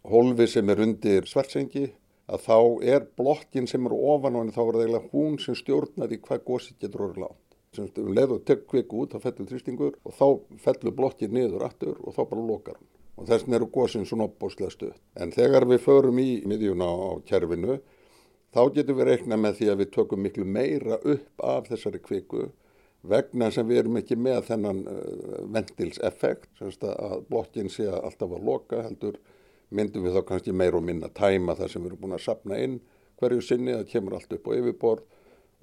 holfi 0.10 0.48
sem 0.48 0.72
er 0.72 0.82
undir 0.86 1.28
svartsengi, 1.30 1.92
að 2.30 2.48
þá 2.48 2.58
er 2.96 3.06
blokkin 3.20 3.68
sem 3.68 3.86
er 3.86 3.94
ofan 3.94 4.40
á 4.40 4.40
henni, 4.40 4.56
þá 4.56 4.64
er 4.64 4.74
það 4.74 4.84
eiginlega 4.86 5.14
hún 5.14 5.38
sem 5.44 5.58
stjórnar 5.60 6.16
í 6.16 6.22
hvað 6.24 6.44
gósið 6.48 6.82
getur 6.86 7.06
orðið 7.10 7.24
lágt 7.26 7.49
um 7.78 8.14
leið 8.16 8.32
og 8.34 8.46
tek 8.48 8.64
kviku 8.70 9.04
út 9.04 9.14
þá 9.14 9.26
fellur 9.28 9.50
þrýstingur 9.50 9.98
og 10.04 10.16
þá 10.18 10.28
fellur 10.64 10.96
blokkið 10.98 11.36
niður 11.36 11.66
aftur 11.68 12.00
og 12.02 12.16
þá 12.16 12.22
bara 12.32 12.46
lokar 12.48 12.80
hann. 12.80 12.88
Og 13.20 13.28
þess 13.28 13.44
vegna 13.44 13.58
eru 13.60 13.68
góðsinn 13.76 14.08
svona 14.08 14.26
opbóslega 14.30 14.72
stuð 14.74 14.96
en 15.20 15.34
þegar 15.36 15.68
við 15.70 15.84
förum 15.84 16.22
í 16.22 16.30
miðjuna 16.50 16.88
á 16.88 17.22
kerfinu 17.30 17.80
þá 18.56 18.62
getum 18.74 18.98
við 18.98 19.10
reikna 19.12 19.38
með 19.38 19.60
því 19.60 19.70
að 19.70 19.82
við 19.84 19.92
tökum 19.98 20.24
miklu 20.26 20.46
meira 20.46 20.98
upp 20.98 21.46
af 21.46 21.70
þessari 21.70 22.02
kviku 22.02 22.48
vegna 23.02 23.52
sem 23.52 23.68
við 23.68 23.84
erum 23.84 24.00
ekki 24.00 24.18
með 24.20 24.42
þennan 24.50 24.80
uh, 24.90 25.44
ventilseffekt 25.54 26.64
að 26.90 27.20
blokkin 27.30 27.70
sé 27.72 27.86
alltaf 27.92 28.34
að 28.34 28.48
loka 28.50 28.82
heldur 28.88 29.20
myndum 29.70 30.08
við 30.08 30.18
þá 30.18 30.26
kannski 30.32 30.56
meira 30.56 30.80
og 30.80 30.88
minna 30.88 31.12
tæma 31.14 31.56
þar 31.60 31.70
sem 31.70 31.84
við 31.84 31.94
erum 31.94 32.02
búin 32.02 32.18
að 32.18 32.26
sapna 32.26 32.58
inn 32.58 32.80
hverju 33.20 33.46
sinni 33.46 33.76
það 33.76 33.90
kemur 33.94 34.18
allt 34.18 34.34
upp 34.34 34.50
á 34.50 34.52
yfirborð 34.58 35.06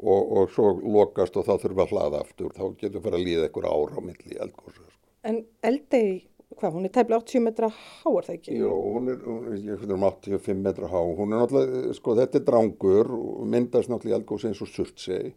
og, 0.03 0.33
og 0.37 0.51
svo 0.53 0.73
lokast 0.83 1.37
og 1.37 1.47
þá 1.47 1.55
þurfum 1.57 1.77
við 1.79 1.85
að 1.85 1.93
hlaða 1.95 2.23
aftur 2.25 2.55
þá 2.55 2.65
getur 2.81 2.97
við 2.97 3.01
að 3.01 3.07
fara 3.07 3.21
að 3.21 3.27
líða 3.27 3.47
einhver 3.49 3.69
ára 3.71 3.97
á 3.97 4.01
milli 4.05 4.41
eldgóðs 4.45 4.79
sko. 4.79 4.91
En 5.27 5.39
eldegi, 5.67 6.19
hvað, 6.55 6.75
hún 6.77 6.87
er 6.87 6.93
tæmlega 6.95 7.23
80 7.25 7.45
metra 7.47 7.71
há 7.73 8.11
er 8.13 8.29
það 8.29 8.37
ekki? 8.37 8.59
Jó, 8.61 8.75
hún 8.97 9.11
er, 9.11 9.25
hún 9.25 9.73
er 9.73 9.97
um 9.97 10.07
85 10.11 10.63
metra 10.69 10.91
há 10.93 11.01
hún 11.01 11.33
er 11.33 11.43
náttúrulega, 11.43 11.97
sko 11.97 12.17
þetta 12.21 12.41
er 12.41 12.47
drangur 12.51 13.13
myndast 13.57 13.91
náttúrulega 13.93 14.21
eldgóðs 14.21 14.49
eins 14.51 14.63
og 14.63 14.73
surtsegi 14.73 15.33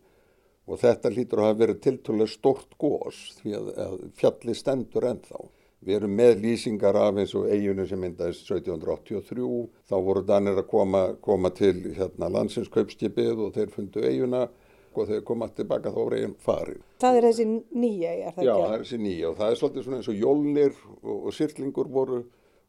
og 0.69 0.81
þetta 0.83 1.09
lítur 1.13 1.41
að 1.41 1.49
hafa 1.49 1.61
verið 1.63 1.79
tilturlega 1.85 2.29
stort 2.29 2.75
gós 2.81 3.23
því 3.39 3.55
að, 3.57 3.71
að 3.85 3.95
fjalli 4.19 4.57
stendur 4.57 5.07
ennþá 5.09 5.47
Við 5.79 5.95
erum 5.95 6.15
með 6.19 6.41
lýsingar 6.43 6.97
af 6.99 7.19
eins 7.21 7.33
og 7.39 7.45
eiginu 7.47 7.85
sem 7.87 8.01
myndaðist 8.03 8.49
1783, 8.49 9.45
þá 9.87 9.95
voru 10.03 10.23
danir 10.27 10.57
að 10.59 10.67
koma, 10.67 11.03
koma 11.23 11.51
til 11.55 11.77
hérna, 11.95 12.27
landsinskaupskipið 12.35 13.45
og 13.45 13.53
þeir 13.55 13.71
fundu 13.71 14.03
eiguna 14.03 14.49
og 14.99 15.07
þeir 15.07 15.23
koma 15.23 15.47
tilbaka 15.55 15.93
þá 15.93 15.99
voru 16.01 16.17
eigin 16.19 16.35
farin. 16.43 16.83
Það 16.99 17.19
er 17.19 17.27
þessi 17.29 17.45
nýja, 17.47 18.11
er 18.11 18.35
það 18.35 18.43
ekki? 18.43 18.49
Já, 18.49 18.53
það 18.57 18.75
er 18.75 18.83
þessi 18.83 18.99
nýja 19.05 19.29
og 19.29 19.39
það 19.39 19.53
er 19.53 19.61
svolítið 19.61 19.87
svona 19.87 20.01
eins 20.01 20.11
og 20.11 20.19
jólnir 20.19 20.75
og, 20.99 21.15
og 21.15 21.37
sýrlingur 21.37 21.91
voru 21.93 22.19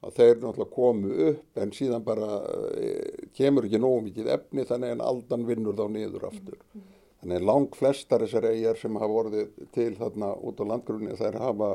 að 0.01 0.17
þeir 0.17 0.39
náttúrulega 0.41 0.73
komu 0.77 1.13
upp 1.29 1.61
en 1.61 1.75
síðan 1.77 2.07
bara 2.07 2.41
e, 2.79 2.91
kemur 3.37 3.67
ekki 3.67 3.81
nógu 3.83 4.07
mikið 4.07 4.33
efni 4.37 4.65
þannig 4.69 4.95
en 4.95 5.05
aldan 5.05 5.47
vinnur 5.49 5.77
þá 5.77 5.87
niður 5.93 6.31
aftur. 6.31 6.63
Mm. 6.73 6.87
Þannig 7.21 7.47
lang 7.51 7.75
flestar 7.77 8.23
þessar 8.25 8.47
eigjar 8.49 8.79
sem 8.81 8.97
hafa 8.97 9.13
vorið 9.13 9.51
til 9.75 9.91
þarna 9.99 10.31
út 10.41 10.63
á 10.63 10.65
landgrunni 10.71 11.19
þær 11.19 11.41
hafa 11.43 11.75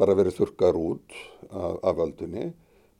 bara 0.00 0.16
verið 0.18 0.40
þurkar 0.40 0.78
út 0.78 1.14
af, 1.50 1.78
af 1.82 1.96
völdunni 2.00 2.50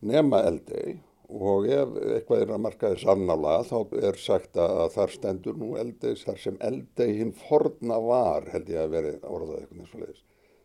nema 0.04 0.42
eldei 0.48 0.98
og 1.34 1.66
ef 1.72 1.96
eitthvað 2.04 2.42
er 2.44 2.52
að 2.54 2.62
marka 2.66 2.90
þess 2.92 3.08
afnála 3.14 3.54
þá 3.66 3.78
er 4.10 4.20
sagt 4.20 4.60
að 4.60 4.84
þar 4.94 5.14
stendur 5.14 5.56
nú 5.58 5.72
eldei 5.80 6.12
þar 6.20 6.38
sem 6.42 6.60
eldei 6.60 7.08
hinn 7.18 7.32
forna 7.46 7.98
var 8.04 8.50
held 8.52 8.70
ég 8.70 8.84
að 8.84 8.94
verið 8.98 9.24
orðað 9.24 9.58
eitthvað 9.62 9.80
eins 9.80 9.94
og 9.94 10.04
leiðis. 10.04 10.22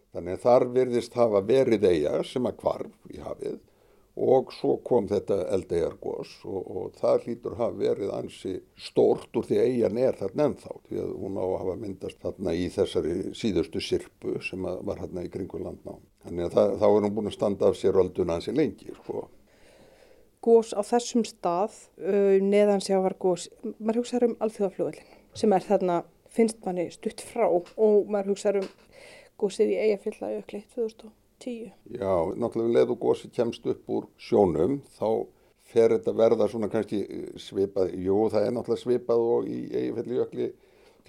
Þannig 0.10 0.36
að 0.36 0.44
þar 0.44 0.66
verðist 0.76 1.18
hafa 1.18 1.42
verið 1.46 1.88
eiga 1.90 2.14
sem 2.26 2.50
að 2.50 2.60
kvarf 2.60 3.14
í 3.14 3.22
hafið 3.24 3.58
og 4.20 4.52
svo 4.52 4.76
kom 4.84 5.08
þetta 5.08 5.38
eldegargós 5.56 6.32
og, 6.44 6.60
og 6.60 6.98
það 7.00 7.26
hlýtur 7.26 7.56
hafa 7.60 7.78
verið 7.80 8.12
ansi 8.18 8.54
stórt 8.80 9.36
úr 9.40 9.48
því 9.48 9.60
eigin 9.64 10.00
er 10.02 10.18
þarna 10.20 10.50
ennþá 10.50 10.76
því 10.90 11.02
að 11.04 11.14
hún 11.22 11.40
á 11.40 11.46
að 11.46 11.56
hafa 11.62 11.76
myndast 11.80 12.20
þarna 12.24 12.56
í 12.56 12.66
þessari 12.74 13.14
síðustu 13.40 13.84
sirpu 13.84 14.36
sem 14.44 14.68
var 14.68 15.04
þarna 15.04 15.24
í 15.24 15.32
kringu 15.32 15.62
landnám. 15.64 16.02
Þannig 16.26 16.50
að 16.50 16.58
það, 16.58 16.74
þá 16.82 16.88
er 16.90 17.06
hún 17.06 17.16
búin 17.16 17.32
að 17.32 17.38
standa 17.38 17.70
af 17.70 17.80
sér 17.80 18.02
ölduna 18.04 18.40
ansi 18.40 18.56
lengi. 18.56 18.92
Sko. 18.98 19.24
Gós 20.44 20.74
á 20.76 20.82
þessum 20.88 21.24
stað, 21.28 21.80
uh, 22.04 22.36
neðan 22.44 22.84
sjávar 22.84 23.16
gós, 23.20 23.48
maður 23.78 24.04
hugsaður 24.04 24.30
um 24.30 24.38
alþjóðafljóðalinn 24.44 25.16
sem 25.40 25.56
er 25.56 25.64
þarna, 25.64 26.02
finnst 26.30 26.60
manni 26.66 26.90
stutt 26.92 27.24
frá 27.24 27.48
og 27.48 28.12
maður 28.12 28.34
hugsaður 28.34 28.66
um 28.66 28.70
gósið 29.40 29.74
í 29.74 29.80
eigafilla 29.88 30.36
aukli 30.36 30.66
2000 30.76 31.19
tíu. 31.42 31.68
Já, 31.92 32.14
náttúrulega 32.36 32.80
leðu 32.80 32.98
gósi 33.02 33.30
kemst 33.34 33.66
upp 33.70 33.90
úr 33.90 34.08
sjónum 34.22 34.80
þá 34.98 35.28
fer 35.70 35.94
þetta 35.96 36.16
verða 36.18 36.48
svona 36.50 36.70
kannski 36.72 37.04
svipað, 37.38 37.94
jú 37.94 38.26
það 38.34 38.48
er 38.48 38.56
náttúrulega 38.56 38.84
svipað 38.84 39.28
og 39.36 39.50
í 39.50 39.60
Eyjafjallajökli 39.70 40.50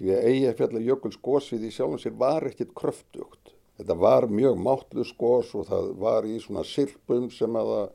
því 0.01 0.13
að 0.15 0.27
Eyjafjallajökuls 0.31 1.17
gósið 1.21 1.65
í 1.67 1.73
sjálfum 1.73 2.01
sér 2.01 2.13
var 2.19 2.45
ekkit 2.49 2.75
kröftugt. 2.77 3.55
Þetta 3.79 3.97
var 3.97 4.27
mjög 4.29 4.59
mátlus 4.61 5.11
gós 5.17 5.55
og 5.57 5.67
það 5.69 5.91
var 6.01 6.27
í 6.29 6.37
svona 6.41 6.63
sirpum 6.67 7.29
sem 7.33 7.57
að 7.57 7.73
það 7.73 7.89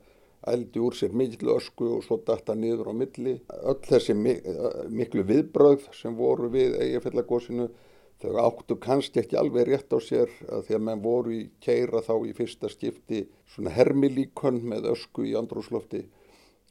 ældi 0.47 0.81
úr 0.83 0.95
sér 0.95 1.15
miklu 1.17 1.55
ösku 1.57 1.89
og 1.97 2.03
svo 2.05 2.19
datta 2.27 2.55
niður 2.55 2.91
á 2.91 2.93
milli. 2.95 3.37
Öll 3.63 3.79
þessi 3.87 4.15
miklu 4.15 5.23
viðbröð 5.27 5.87
sem 5.95 6.15
voru 6.15 6.51
við 6.53 6.77
Eyjafjallagósinu 6.83 7.69
Þau 8.17 8.37
áttu 8.41 8.75
kannski 8.81 9.21
ekki 9.21 9.37
alveg 9.37 9.67
rétt 9.67 9.93
á 9.93 10.01
sér 10.01 10.31
að 10.49 10.63
því 10.67 10.75
að 10.77 10.85
menn 10.87 11.01
voru 11.03 11.33
í 11.35 11.41
keira 11.61 12.01
þá 12.01 12.15
í 12.25 12.31
fyrsta 12.37 12.69
skipti 12.73 13.27
svona 13.53 13.73
hermilíkon 13.75 14.63
með 14.71 14.87
ösku 14.95 15.27
í 15.29 15.35
andrúslofti 15.37 16.01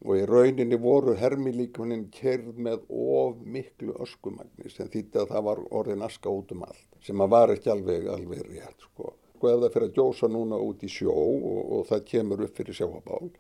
og 0.04 0.18
í 0.18 0.24
rauninni 0.28 0.78
voru 0.82 1.14
hermilíkonin 1.16 2.08
keirð 2.12 2.58
með 2.66 2.82
of 2.90 3.38
miklu 3.46 3.94
öskumagni 4.02 4.72
sem 4.74 4.90
þýtti 4.90 5.22
að 5.22 5.30
það 5.36 5.46
var 5.48 5.62
orðin 5.80 6.04
aska 6.08 6.34
út 6.34 6.50
um 6.56 6.66
allt 6.66 6.98
sem 7.06 7.22
að 7.22 7.32
var 7.36 7.54
ekki 7.54 7.70
alveg, 7.70 8.08
alveg 8.10 8.42
rétt 8.50 8.88
sko. 8.88 9.14
Og 9.36 9.46
ef 9.52 9.60
það 9.62 9.72
fyrir 9.72 9.88
að 9.88 9.98
gjósa 10.00 10.28
núna 10.32 10.58
út 10.58 10.82
í 10.82 10.90
sjó 10.90 11.14
og, 11.14 11.58
og 11.78 11.86
það 11.92 12.06
kemur 12.10 12.42
upp 12.48 12.58
fyrir 12.58 12.76
sjáabál 12.80 13.30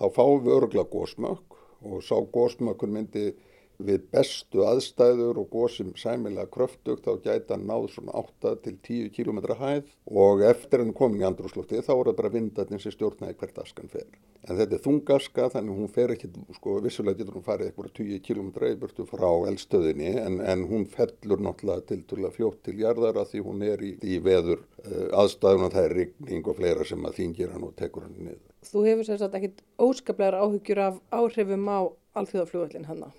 þá 0.00 0.06
fáum 0.16 0.44
við 0.46 0.56
örgla 0.56 0.84
gósmökk 0.90 1.58
og 1.84 2.00
sá 2.06 2.16
gósmökkun 2.16 2.94
myndi 2.94 3.34
við 3.78 4.04
bestu 4.12 4.64
aðstæður 4.68 5.40
og 5.42 5.48
góðsum 5.52 5.94
sæmilega 5.98 6.50
kröftugt 6.54 7.06
þá 7.06 7.18
gæta 7.24 7.58
náð 7.58 7.88
svona 7.94 8.14
8 8.20 8.54
til 8.64 8.76
10 8.76 9.10
km 9.16 9.40
hæð 9.58 9.90
og 10.06 10.44
eftir 10.46 10.84
hann 10.84 10.94
komin 10.96 11.24
í 11.24 11.26
andrúslufti 11.28 11.82
þá 11.82 11.92
er 11.94 12.10
það 12.10 12.18
bara 12.20 12.32
vindarnir 12.36 12.82
sem 12.82 12.94
stjórnaði 12.94 13.38
hvert 13.40 13.60
askan 13.64 13.90
fer. 13.90 14.06
En 14.44 14.58
þetta 14.58 14.76
er 14.76 14.82
þungaska 14.84 15.48
þannig 15.54 15.78
hún 15.80 15.92
fer 15.92 16.12
ekki, 16.12 16.28
sko 16.58 16.76
vissulega 16.84 17.22
getur 17.22 17.38
hún 17.38 17.46
farið 17.46 17.70
eitthvað 17.70 17.92
10 17.96 18.20
km 18.26 18.50
reyburtu 18.60 19.06
frá 19.08 19.28
eldstöðinni 19.48 20.12
en, 20.20 20.38
en 20.44 20.66
hún 20.68 20.84
fellur 20.90 21.40
náttúrulega 21.40 21.88
til 21.88 22.02
túrlega 22.04 22.36
fljótt 22.36 22.60
til 22.68 22.76
jarðar 22.82 23.22
að 23.22 23.32
því 23.32 23.44
hún 23.48 23.64
er 23.64 23.84
í, 23.84 23.94
í 24.04 24.20
veður 24.24 24.60
uh, 24.60 25.08
aðstæðun 25.22 25.68
og 25.70 25.74
það 25.74 25.88
er 25.88 25.96
rigning 26.02 26.44
og 26.52 26.60
fleira 26.60 26.88
sem 26.88 27.08
að 27.08 27.18
þingir 27.22 27.56
hann 27.56 27.64
og 27.64 27.74
tekur 27.80 28.04
hann 28.04 28.20
niður. 28.20 28.44
Þú 28.68 28.86
hefur 28.90 29.08
sérstaklega 29.08 29.48
ekkit 29.48 29.64
óskaplegar 29.80 30.40
áhugjur 30.44 30.84
af 30.90 31.00
áhrifum 31.12 31.68
á 31.72 31.80
alþjóðafljóðallin 32.20 32.88
hanna? 32.92 33.12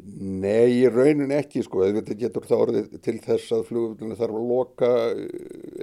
Nei, 0.00 0.80
í 0.80 0.86
raunin 0.88 1.32
ekki 1.34 1.64
sko, 1.64 1.82
þetta 1.84 2.16
getur 2.16 2.46
það 2.48 2.62
orðið 2.64 2.92
til 3.04 3.16
þess 3.24 3.52
að 3.56 3.66
flugvöldunni 3.68 4.16
þarf 4.16 4.38
að 4.38 4.46
loka 4.52 4.90
eh, 5.10 5.26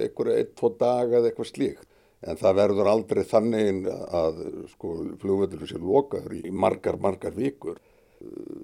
einhverja 0.06 0.38
eitt, 0.42 0.54
tvo 0.58 0.72
daga 0.80 1.20
eða 1.20 1.30
eitthvað 1.30 1.50
slíkt. 1.52 1.90
En 2.26 2.40
það 2.40 2.58
verður 2.58 2.90
aldrei 2.90 3.22
þannig 3.30 3.90
að 3.92 4.40
sko, 4.72 4.94
flugvöldunni 5.22 5.70
sé 5.70 5.82
lokaður 5.82 6.34
í 6.40 6.54
margar, 6.66 6.98
margar 7.02 7.36
vikur. 7.36 7.78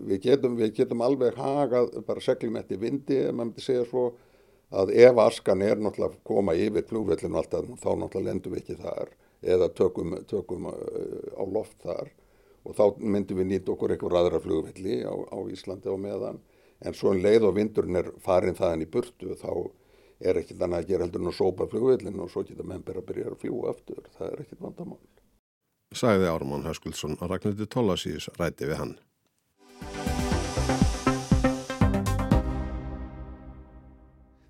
Við 0.10 0.24
getum, 0.24 0.56
við 0.58 0.74
getum 0.80 1.04
alveg 1.06 1.38
hagað 1.38 1.92
bara 2.08 2.24
seglum 2.26 2.58
eftir 2.58 2.82
vindi, 2.82 3.20
ef 3.22 3.30
maður 3.30 3.52
myndi 3.52 3.68
segja 3.68 3.86
svo, 3.92 4.08
að 4.74 4.96
ef 5.06 5.22
askan 5.22 5.62
er 5.62 5.78
náttúrulega 5.78 6.16
að 6.16 6.26
koma 6.26 6.58
yfir 6.58 6.90
flugvöldunum 6.90 7.38
alltaf, 7.44 7.70
þá 7.78 7.90
náttúrulega 7.92 8.32
lendum 8.32 8.56
við 8.56 8.64
ekki 8.64 8.80
þar 8.82 9.14
eða 9.54 9.70
tökum, 9.78 10.18
tökum 10.26 10.70
eh, 10.72 11.34
á 11.38 11.44
loft 11.46 11.78
þar 11.84 12.10
og 12.64 12.76
þá 12.78 12.84
myndum 13.00 13.40
við 13.42 13.50
nýta 13.52 13.74
okkur 13.74 13.94
einhver 13.94 14.18
aðra 14.20 14.42
flugvelli 14.44 15.02
á, 15.04 15.14
á 15.14 15.38
Íslandi 15.52 15.92
á 15.92 15.98
meðan 16.00 16.42
en 16.84 16.98
svo 16.98 17.14
en 17.14 17.24
leið 17.24 17.48
og 17.50 17.56
vindurinn 17.58 18.00
er 18.00 18.12
farin 18.24 18.58
þaðan 18.58 18.86
í 18.86 18.90
burtu 18.92 19.36
þá 19.40 19.52
er 20.24 20.40
ekkit 20.40 20.62
annað 20.62 20.84
að 20.84 20.92
gera 20.92 21.08
heldur 21.08 21.24
en 21.24 21.32
að 21.32 21.38
sópa 21.40 21.68
flugvillin 21.72 22.22
og 22.24 22.32
svo 22.32 22.44
geta 22.48 22.66
menn 22.68 22.84
bara 22.86 23.02
að 23.04 23.10
byrja 23.10 23.32
að 23.32 23.40
fljúa 23.44 23.72
aftur. 23.74 24.04
Það 24.18 24.30
er 24.30 24.44
ekkit 24.46 24.62
vandamál. 24.64 25.02
Sæði 25.94 26.30
Ármann 26.32 26.68
Höskuldsson 26.68 27.18
að 27.20 27.34
Ragnhildur 27.34 27.70
Tólasíus 27.70 28.30
ræti 28.40 28.70
við 28.70 28.80
hann. 28.80 28.94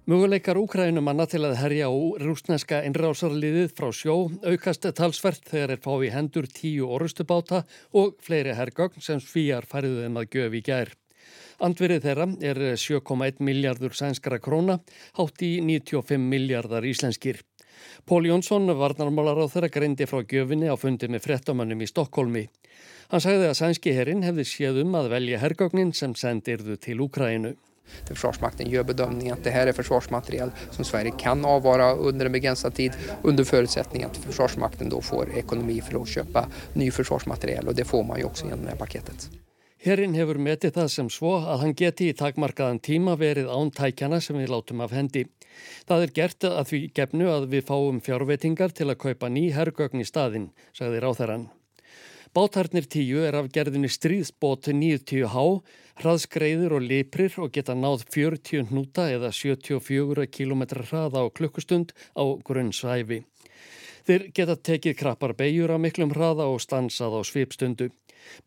Möguleikar 0.03 0.57
Úkrænumanna 0.59 1.23
til 1.31 1.45
að 1.47 1.53
herja 1.61 1.87
á 1.87 1.95
rúsneska 2.19 2.81
innrásarliðið 2.83 3.69
frá 3.71 3.85
sjó 3.95 4.15
aukast 4.43 4.83
talsvert 4.97 5.47
þegar 5.47 5.71
er 5.77 5.79
fá 5.85 5.93
í 6.03 6.09
hendur 6.11 6.49
tíu 6.51 6.89
orustubáta 6.91 7.61
og 7.95 8.17
fleiri 8.19 8.51
hergögn 8.57 8.99
sem 8.99 9.23
svíjar 9.23 9.63
fariðum 9.63 10.19
að 10.19 10.27
gjöf 10.35 10.59
í 10.59 10.63
gær. 10.67 10.91
Andverið 11.63 12.03
þeirra 12.03 12.27
er 12.51 12.61
7,1 12.83 13.39
miljardur 13.47 13.95
sænskara 13.95 14.43
króna, 14.43 14.81
hátt 15.15 15.39
í 15.39 15.55
95 15.63 16.19
miljardar 16.19 16.83
íslenskir. 16.83 17.39
Pól 18.03 18.27
Jónsson, 18.27 18.67
varnarmálar 18.75 19.39
á 19.39 19.47
þeirra, 19.47 19.71
greindi 19.71 20.03
frá 20.03 20.19
gjöfinni 20.27 20.67
á 20.67 20.75
fundi 20.75 21.07
með 21.07 21.29
frettamannum 21.29 21.79
í 21.79 21.87
Stokkólmi. 21.87 22.49
Hann 23.07 23.23
sagði 23.23 23.53
að 23.53 23.61
sænski 23.61 23.95
herrin 23.95 24.27
hefði 24.27 24.51
séð 24.51 24.83
um 24.83 24.99
að 24.99 25.13
velja 25.15 25.39
hergögnin 25.39 25.95
sem 25.95 26.11
sendirðu 26.11 26.75
til 26.75 26.99
Úkrænu. 27.83 28.15
Försvarsmakten 28.15 28.69
gör 28.69 28.83
bedömningen 28.83 29.33
att 29.33 29.43
det 29.43 29.49
här 29.49 29.67
är 29.67 29.73
försvarsmateriel 29.73 30.51
som 30.71 30.85
Sverige 30.85 31.11
kan 31.19 31.45
avvara 31.45 31.93
under 31.93 32.25
en 32.25 32.31
begränsad 32.31 32.73
tid 32.73 32.91
under 33.23 33.43
förutsättning 33.43 34.03
att 34.03 34.17
Försvarsmakten 34.17 34.89
då 34.89 35.01
får 35.01 35.37
ekonomi 35.37 35.81
för 35.81 36.01
att 36.01 36.07
köpa 36.07 36.47
ny 36.73 36.91
försvarsmateriel 36.91 37.67
och 37.67 37.75
det 37.75 37.85
får 37.85 38.03
man 38.03 38.19
ju 38.19 38.25
också 38.25 38.45
genom 38.45 38.63
det 38.63 38.69
här 38.69 38.77
paketet. 38.77 39.29
Herrin 39.83 40.13
hefur 40.15 40.37
metið 40.39 40.71
það 40.77 40.85
sem 40.91 41.09
svo 41.11 41.31
að 41.43 41.59
hann 41.59 41.73
geti 41.75 42.05
í 42.07 42.13
takmarkaðan 42.15 42.79
tíma 42.79 43.17
verið 43.19 43.49
án 43.51 43.71
tækjana 43.71 44.21
sem 44.23 44.37
við 44.39 44.53
látum 44.53 44.79
af 44.79 44.93
hendi. 44.95 45.25
Það 45.89 46.03
er 46.05 46.13
gert 46.19 46.43
að 46.47 46.69
því 46.69 46.79
gefnu 46.95 47.27
að 47.27 47.49
við 47.51 47.65
fáum 47.67 47.99
fjárveitingar 47.99 48.71
til 48.71 48.87
að 48.87 49.01
kaupa 49.01 49.27
ný 49.27 49.51
herrgögn 49.51 49.99
í 49.99 50.07
staðin, 50.07 50.53
sagði 50.71 51.03
ráþarann. 51.03 51.49
Bátarnir 52.33 52.87
tíu 52.87 53.25
er 53.27 53.35
af 53.35 53.51
gerðinni 53.51 53.91
stríðsbót 53.91 54.71
90H, 54.71 55.43
hraðskreiður 56.01 56.77
og 56.77 56.87
liprir 56.89 57.35
og 57.43 57.51
geta 57.53 57.75
náð 57.77 58.05
40 58.13 58.69
hnúta 58.71 59.09
eða 59.13 59.29
74 59.35 60.27
km 60.33 60.63
hraða 60.81 61.23
á 61.23 61.27
klukkustund 61.29 61.93
á 62.17 62.23
grunnsvæfi. 62.45 63.23
Þeir 64.03 64.23
geta 64.35 64.55
tekið 64.59 64.97
krappar 64.99 65.33
beigjur 65.39 65.71
á 65.71 65.77
miklum 65.79 66.11
hraða 66.11 66.49
og 66.51 66.59
stansað 66.63 67.19
á 67.19 67.21
svipstundu. 67.23 67.91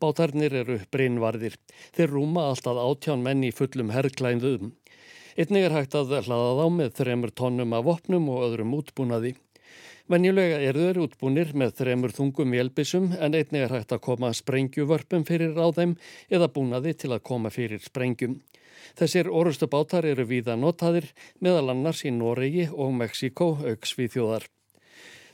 Bátarnir 0.01 0.53
eru 0.53 0.77
brinnvarðir. 0.93 1.55
Þeir 1.97 2.13
rúma 2.13 2.49
alltaf 2.51 2.77
átján 2.81 3.23
menn 3.25 3.45
í 3.45 3.53
fullum 3.55 3.93
herrklænðuðum. 3.93 4.75
Einnig 5.37 5.67
er 5.67 5.73
hægt 5.75 5.97
að 5.97 6.13
hlaða 6.25 6.53
þá 6.57 6.67
með 6.73 6.93
þremur 6.97 7.33
tónnum 7.37 7.73
af 7.77 7.89
opnum 7.93 8.29
og 8.33 8.45
öðrum 8.47 8.73
útbúnaði. 8.77 9.35
Venjulega 10.07 10.61
eru 10.63 10.85
þeir 10.85 10.97
útbúnir 11.03 11.49
með 11.51 11.73
þremur 11.81 12.13
þungum 12.15 12.53
hjálpisum 12.55 13.09
en 13.19 13.33
einnig 13.35 13.65
er 13.65 13.73
hægt 13.75 13.91
að 13.91 14.05
koma 14.05 14.29
sprengjuvörpum 14.31 15.25
fyrir 15.27 15.57
á 15.59 15.67
þeim 15.75 15.97
eða 16.31 16.47
búnaði 16.47 16.93
til 17.01 17.11
að 17.11 17.25
koma 17.27 17.51
fyrir 17.51 17.83
sprengjum. 17.83 18.37
Þessir 18.95 19.27
orustu 19.27 19.67
bátar 19.67 20.07
eru 20.07 20.23
víða 20.29 20.55
notaðir 20.55 21.09
meðal 21.43 21.73
annars 21.73 22.05
í 22.07 22.13
Noregi 22.15 22.69
og 22.71 22.95
Mexiko 22.95 23.49
auks 23.67 23.97
við 23.99 24.15
þjóðar. 24.15 24.47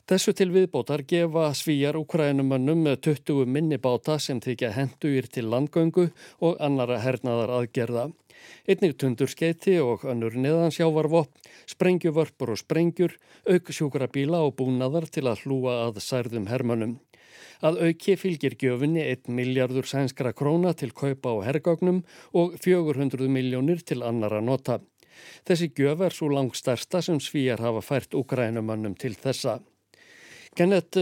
Þessu 0.09 0.33
til 0.35 0.49
viðbótar 0.51 1.05
gefa 1.05 1.45
svíjar 1.55 1.95
úkrænumönnum 2.01 2.81
með 2.89 2.97
20 3.13 3.45
minni 3.45 3.77
báta 3.77 4.17
sem 4.19 4.41
þykja 4.41 4.73
henduir 4.73 5.29
til 5.29 5.45
landgöngu 5.53 6.09
og 6.41 6.57
annara 6.57 6.97
hernaðar 7.05 7.53
aðgerða. 7.61 8.09
Einnig 8.67 8.95
tundur 8.97 9.31
skeiti 9.31 9.77
og 9.83 10.05
önnur 10.07 10.35
neðansjávarvopp, 10.39 11.31
sprengjuvörpur 11.73 12.53
og 12.53 12.61
sprengjur, 12.61 13.17
auk 13.49 13.73
sjúkra 13.75 14.07
bíla 14.07 14.43
og 14.45 14.55
búnaðar 14.59 15.09
til 15.11 15.27
að 15.27 15.43
hlúa 15.43 15.79
að 15.87 15.99
særðum 16.05 16.47
hermönum. 16.51 16.95
Að 17.63 17.79
auki 17.87 18.15
fylgir 18.19 18.55
gjöfunni 18.59 19.03
1 19.07 19.29
miljardur 19.31 19.87
sænskra 19.87 20.33
króna 20.35 20.73
til 20.75 20.91
kaupa 20.91 21.31
á 21.31 21.35
herrgögnum 21.47 22.03
og 22.33 22.57
400 22.63 23.29
miljónir 23.31 23.83
til 23.87 24.03
annara 24.03 24.41
nota. 24.41 24.79
Þessi 25.47 25.69
gjöf 25.77 26.01
er 26.07 26.15
svo 26.15 26.31
langt 26.33 26.57
stærsta 26.59 27.01
sem 27.05 27.19
svíjar 27.23 27.63
hafa 27.63 27.83
fært 27.85 28.17
ukrænumannum 28.17 28.95
til 28.99 29.15
þessa. 29.15 29.59
Kenneth 30.53 30.99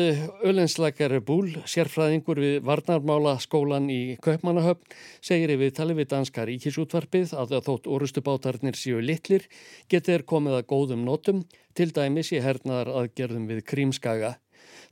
Ölenslakar 0.47 1.11
Búl, 1.27 1.49
sérfræðingur 1.67 2.39
við 2.39 2.53
Varnarmála 2.63 3.33
skólan 3.43 3.89
í 3.91 4.15
Kaupmannahöfn, 4.23 4.85
segir 5.19 5.51
í 5.51 5.57
viðtali 5.59 5.97
við 5.97 6.07
Danska 6.13 6.45
ríkisútvarpið 6.47 7.33
að 7.35 7.57
þótt 7.65 7.89
orustubátarnir 7.91 8.79
séu 8.79 9.01
litlir 9.03 9.49
getur 9.91 10.23
komið 10.23 10.55
að 10.61 10.69
góðum 10.69 11.01
nótum, 11.03 11.41
til 11.75 11.89
dæmis 11.91 12.31
í 12.31 12.39
hernaðar 12.39 12.93
aðgerðum 13.01 13.49
við 13.49 13.59
Krímskaga. 13.67 14.37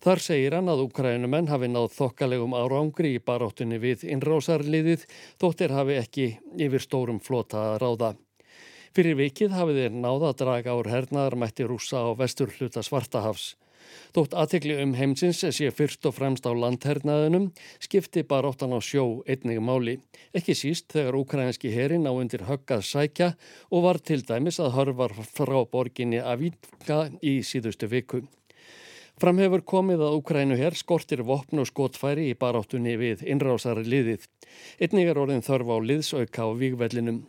Þar 0.04 0.24
segir 0.26 0.58
hann 0.58 0.74
að 0.76 0.84
Ukrænumenn 0.90 1.48
hafi 1.48 1.72
náð 1.72 1.96
þokkalegum 1.96 2.58
árangri 2.60 3.14
í 3.16 3.24
baróttunni 3.24 3.80
við 3.80 4.04
innrósarliðið, 4.12 5.08
þóttir 5.40 5.78
hafi 5.78 5.96
ekki 6.02 6.28
yfir 6.60 6.84
stórum 6.84 7.24
flota 7.24 7.64
að 7.70 7.80
ráða. 7.86 8.12
Fyrir 8.92 9.16
vikið 9.24 9.56
hafi 9.56 9.80
þeir 9.80 9.96
náða 9.96 10.34
að 10.34 10.38
draga 10.44 10.76
úr 10.76 10.92
hernaðarmætti 10.92 11.64
rúsa 11.64 12.04
á 12.04 12.12
vestur 12.20 12.52
hluta 12.60 12.84
Svartahafs. 12.84 13.54
Þótt 14.16 14.36
aðtekli 14.42 14.78
um 14.84 14.96
heimsins 14.98 15.44
sé 15.44 15.70
fyrst 15.76 16.06
og 16.10 16.16
fremst 16.18 16.48
á 16.50 16.52
landhernaðunum 16.54 17.50
skipti 17.84 18.24
baróttan 18.28 18.74
á 18.74 18.80
sjó 18.82 19.22
einnig 19.30 19.62
máli. 19.62 20.00
Ekki 20.34 20.56
síst 20.58 20.90
þegar 20.94 21.20
ukrainski 21.20 21.72
herin 21.74 22.10
á 22.10 22.14
undir 22.14 22.48
höggað 22.50 22.84
sækja 22.90 23.30
og 23.70 23.86
var 23.86 24.02
til 24.02 24.22
dæmis 24.26 24.60
að 24.60 24.76
hörvar 24.78 25.16
frá 25.24 25.60
borginni 25.70 26.22
Avítka 26.22 27.08
í 27.22 27.40
síðustu 27.46 27.90
viku. 27.92 28.26
Fram 29.20 29.40
hefur 29.42 29.66
komið 29.68 30.06
að 30.06 30.14
Ukrænu 30.22 30.56
herr 30.56 30.78
skortir 30.80 31.26
vopn 31.28 31.60
og 31.60 31.68
skotfæri 31.68 32.30
í 32.32 32.38
baróttunni 32.40 32.94
við 33.02 33.26
innrásari 33.28 33.84
liðið. 33.84 34.24
Einnig 34.80 35.12
er 35.12 35.20
orðin 35.20 35.44
þörf 35.44 35.74
á 35.76 35.78
liðsauka 35.84 36.48
á 36.48 36.50
vígvellinum. 36.56 37.26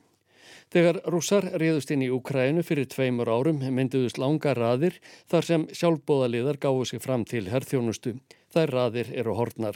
Þegar 0.70 1.00
rússar 1.11 1.48
riðust 1.59 1.90
inn 1.90 2.04
í 2.06 2.09
Ukrænu 2.14 2.62
fyrir 2.62 2.87
tveimur 2.87 3.26
árum 3.26 3.59
mynduðust 3.74 4.20
langa 4.22 4.52
raðir 4.54 5.00
þar 5.30 5.46
sem 5.48 5.64
sjálfbóðaliðar 5.74 6.61
gáðu 6.62 6.85
sig 6.87 7.02
fram 7.02 7.24
til 7.26 7.48
herrþjónustu. 7.50 8.12
Þær 8.54 8.74
raðir 8.76 9.11
eru 9.18 9.35
hortnar. 9.35 9.74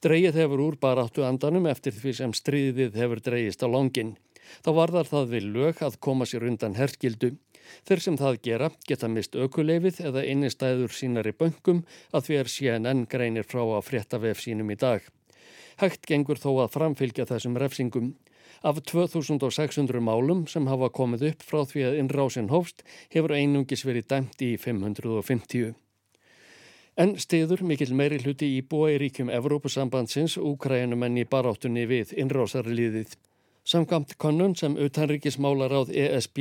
Dreyið 0.00 0.38
hefur 0.40 0.62
úr 0.64 0.78
baráttu 0.80 1.26
andanum 1.28 1.68
eftir 1.68 1.92
því 1.92 2.14
sem 2.16 2.32
stríðið 2.40 2.96
hefur 3.02 3.20
dreyist 3.24 3.64
á 3.64 3.68
langin. 3.68 4.16
Þá 4.64 4.70
varðar 4.80 5.12
það 5.12 5.30
við 5.34 5.50
lög 5.58 5.84
að 5.84 6.00
koma 6.06 6.24
sér 6.28 6.48
undan 6.48 6.76
herskildu. 6.80 7.34
Þeir 7.84 8.04
sem 8.04 8.16
það 8.20 8.40
gera 8.48 8.70
geta 8.88 9.08
mist 9.12 9.36
ökuleifið 9.36 10.00
eða 10.08 10.24
innistæður 10.28 10.92
sínar 10.92 11.28
í 11.28 11.36
böngum 11.36 11.84
að 12.16 12.28
því 12.28 12.40
er 12.40 12.52
CNN 12.56 13.06
greinir 13.12 13.48
frá 13.48 13.60
að 13.64 13.86
frétta 13.90 14.20
vef 14.24 14.40
sínum 14.40 14.72
í 14.72 14.80
dag. 14.80 15.04
Hægt 15.80 16.06
gengur 16.08 16.40
þó 16.40 16.64
að 16.64 16.74
framfylgja 16.78 17.28
þessum 17.28 17.56
refsingum. 17.60 18.14
Af 18.64 18.78
2600 18.80 20.00
málum 20.00 20.46
sem 20.48 20.64
hafa 20.72 20.88
komið 20.88 21.26
upp 21.30 21.42
frá 21.44 21.66
því 21.68 21.82
að 21.84 21.98
innrásin 22.00 22.46
hófst 22.48 22.80
hefur 23.12 23.34
einungis 23.36 23.84
verið 23.84 24.06
dæmt 24.08 24.40
í 24.40 24.54
550. 24.56 25.74
En 26.96 27.12
stiður 27.20 27.60
mikil 27.68 27.90
meiri 27.92 28.22
hluti 28.22 28.48
íbúa 28.56 28.94
í 28.94 28.96
ríkjum 29.02 29.28
Evrópusambandsins 29.36 30.38
Úkrænumenn 30.40 31.20
í 31.20 31.26
baráttunni 31.28 31.84
við 31.90 32.14
innrásarliðið. 32.24 33.12
Samkvæmt 33.68 34.16
konun 34.20 34.56
sem 34.56 34.78
utanríkismálar 34.80 35.72
áð 35.72 35.92
ESB 35.96 36.40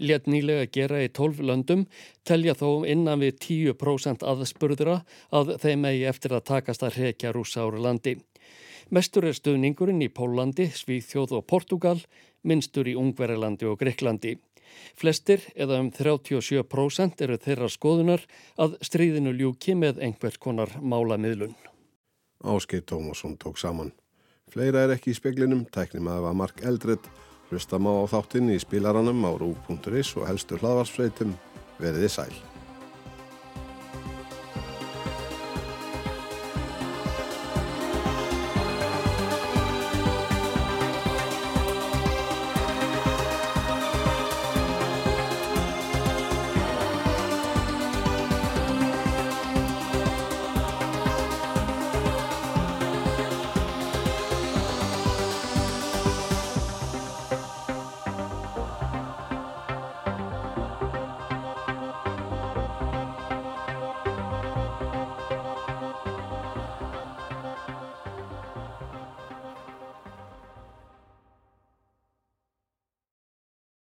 let 0.00 0.28
nýlega 0.28 0.68
gera 0.72 1.02
í 1.04 1.08
12 1.08 1.40
löndum 1.40 1.88
telja 2.24 2.56
þó 2.56 2.84
innan 2.88 3.24
við 3.24 3.40
10% 3.48 4.28
aðspurðura 4.28 5.02
að 5.32 5.56
þeim 5.64 5.88
eigi 5.88 6.06
eftir 6.12 6.36
að 6.36 6.48
takast 6.52 6.84
að 6.84 6.96
hrekja 7.00 7.32
rúsa 7.36 7.64
ára 7.64 7.80
landi. 7.88 8.18
Mestur 8.94 9.26
er 9.26 9.34
stöðningurinn 9.34 10.04
í 10.04 10.10
Pólandi, 10.14 10.68
Svíþjóð 10.70 11.40
og 11.40 11.46
Portugal, 11.50 11.98
minnstur 12.46 12.86
í 12.86 12.94
Ungverðarlandi 12.94 13.66
og 13.66 13.80
Greiklandi. 13.80 14.36
Flestir, 14.98 15.42
eða 15.58 15.80
um 15.82 15.90
37% 15.90 17.22
eru 17.26 17.38
þeirra 17.42 17.68
skoðunar 17.72 18.22
að 18.62 18.76
stríðinu 18.86 19.34
ljúki 19.34 19.74
með 19.74 19.98
einhvers 20.06 20.38
konar 20.38 20.70
málamiðlun. 20.78 21.56
Áskei 22.46 22.82
Tómasson 22.86 23.34
tók 23.42 23.58
saman. 23.58 23.90
Fleira 24.52 24.84
er 24.86 24.94
ekki 24.94 25.10
í 25.10 25.18
speklinum, 25.18 25.64
tæknum 25.66 26.06
að 26.06 26.20
það 26.20 26.26
var 26.28 26.36
Mark 26.42 26.62
Eldred, 26.62 27.08
hlustam 27.50 27.88
á 27.90 28.06
þáttinn 28.12 28.52
í 28.54 28.60
spilaranum 28.62 29.26
á 29.26 29.32
rú.is 29.34 30.14
og 30.14 30.28
helstu 30.30 30.60
hlaðvarsfreitum. 30.62 31.34
Verðið 31.82 32.14
sæl. 32.14 32.55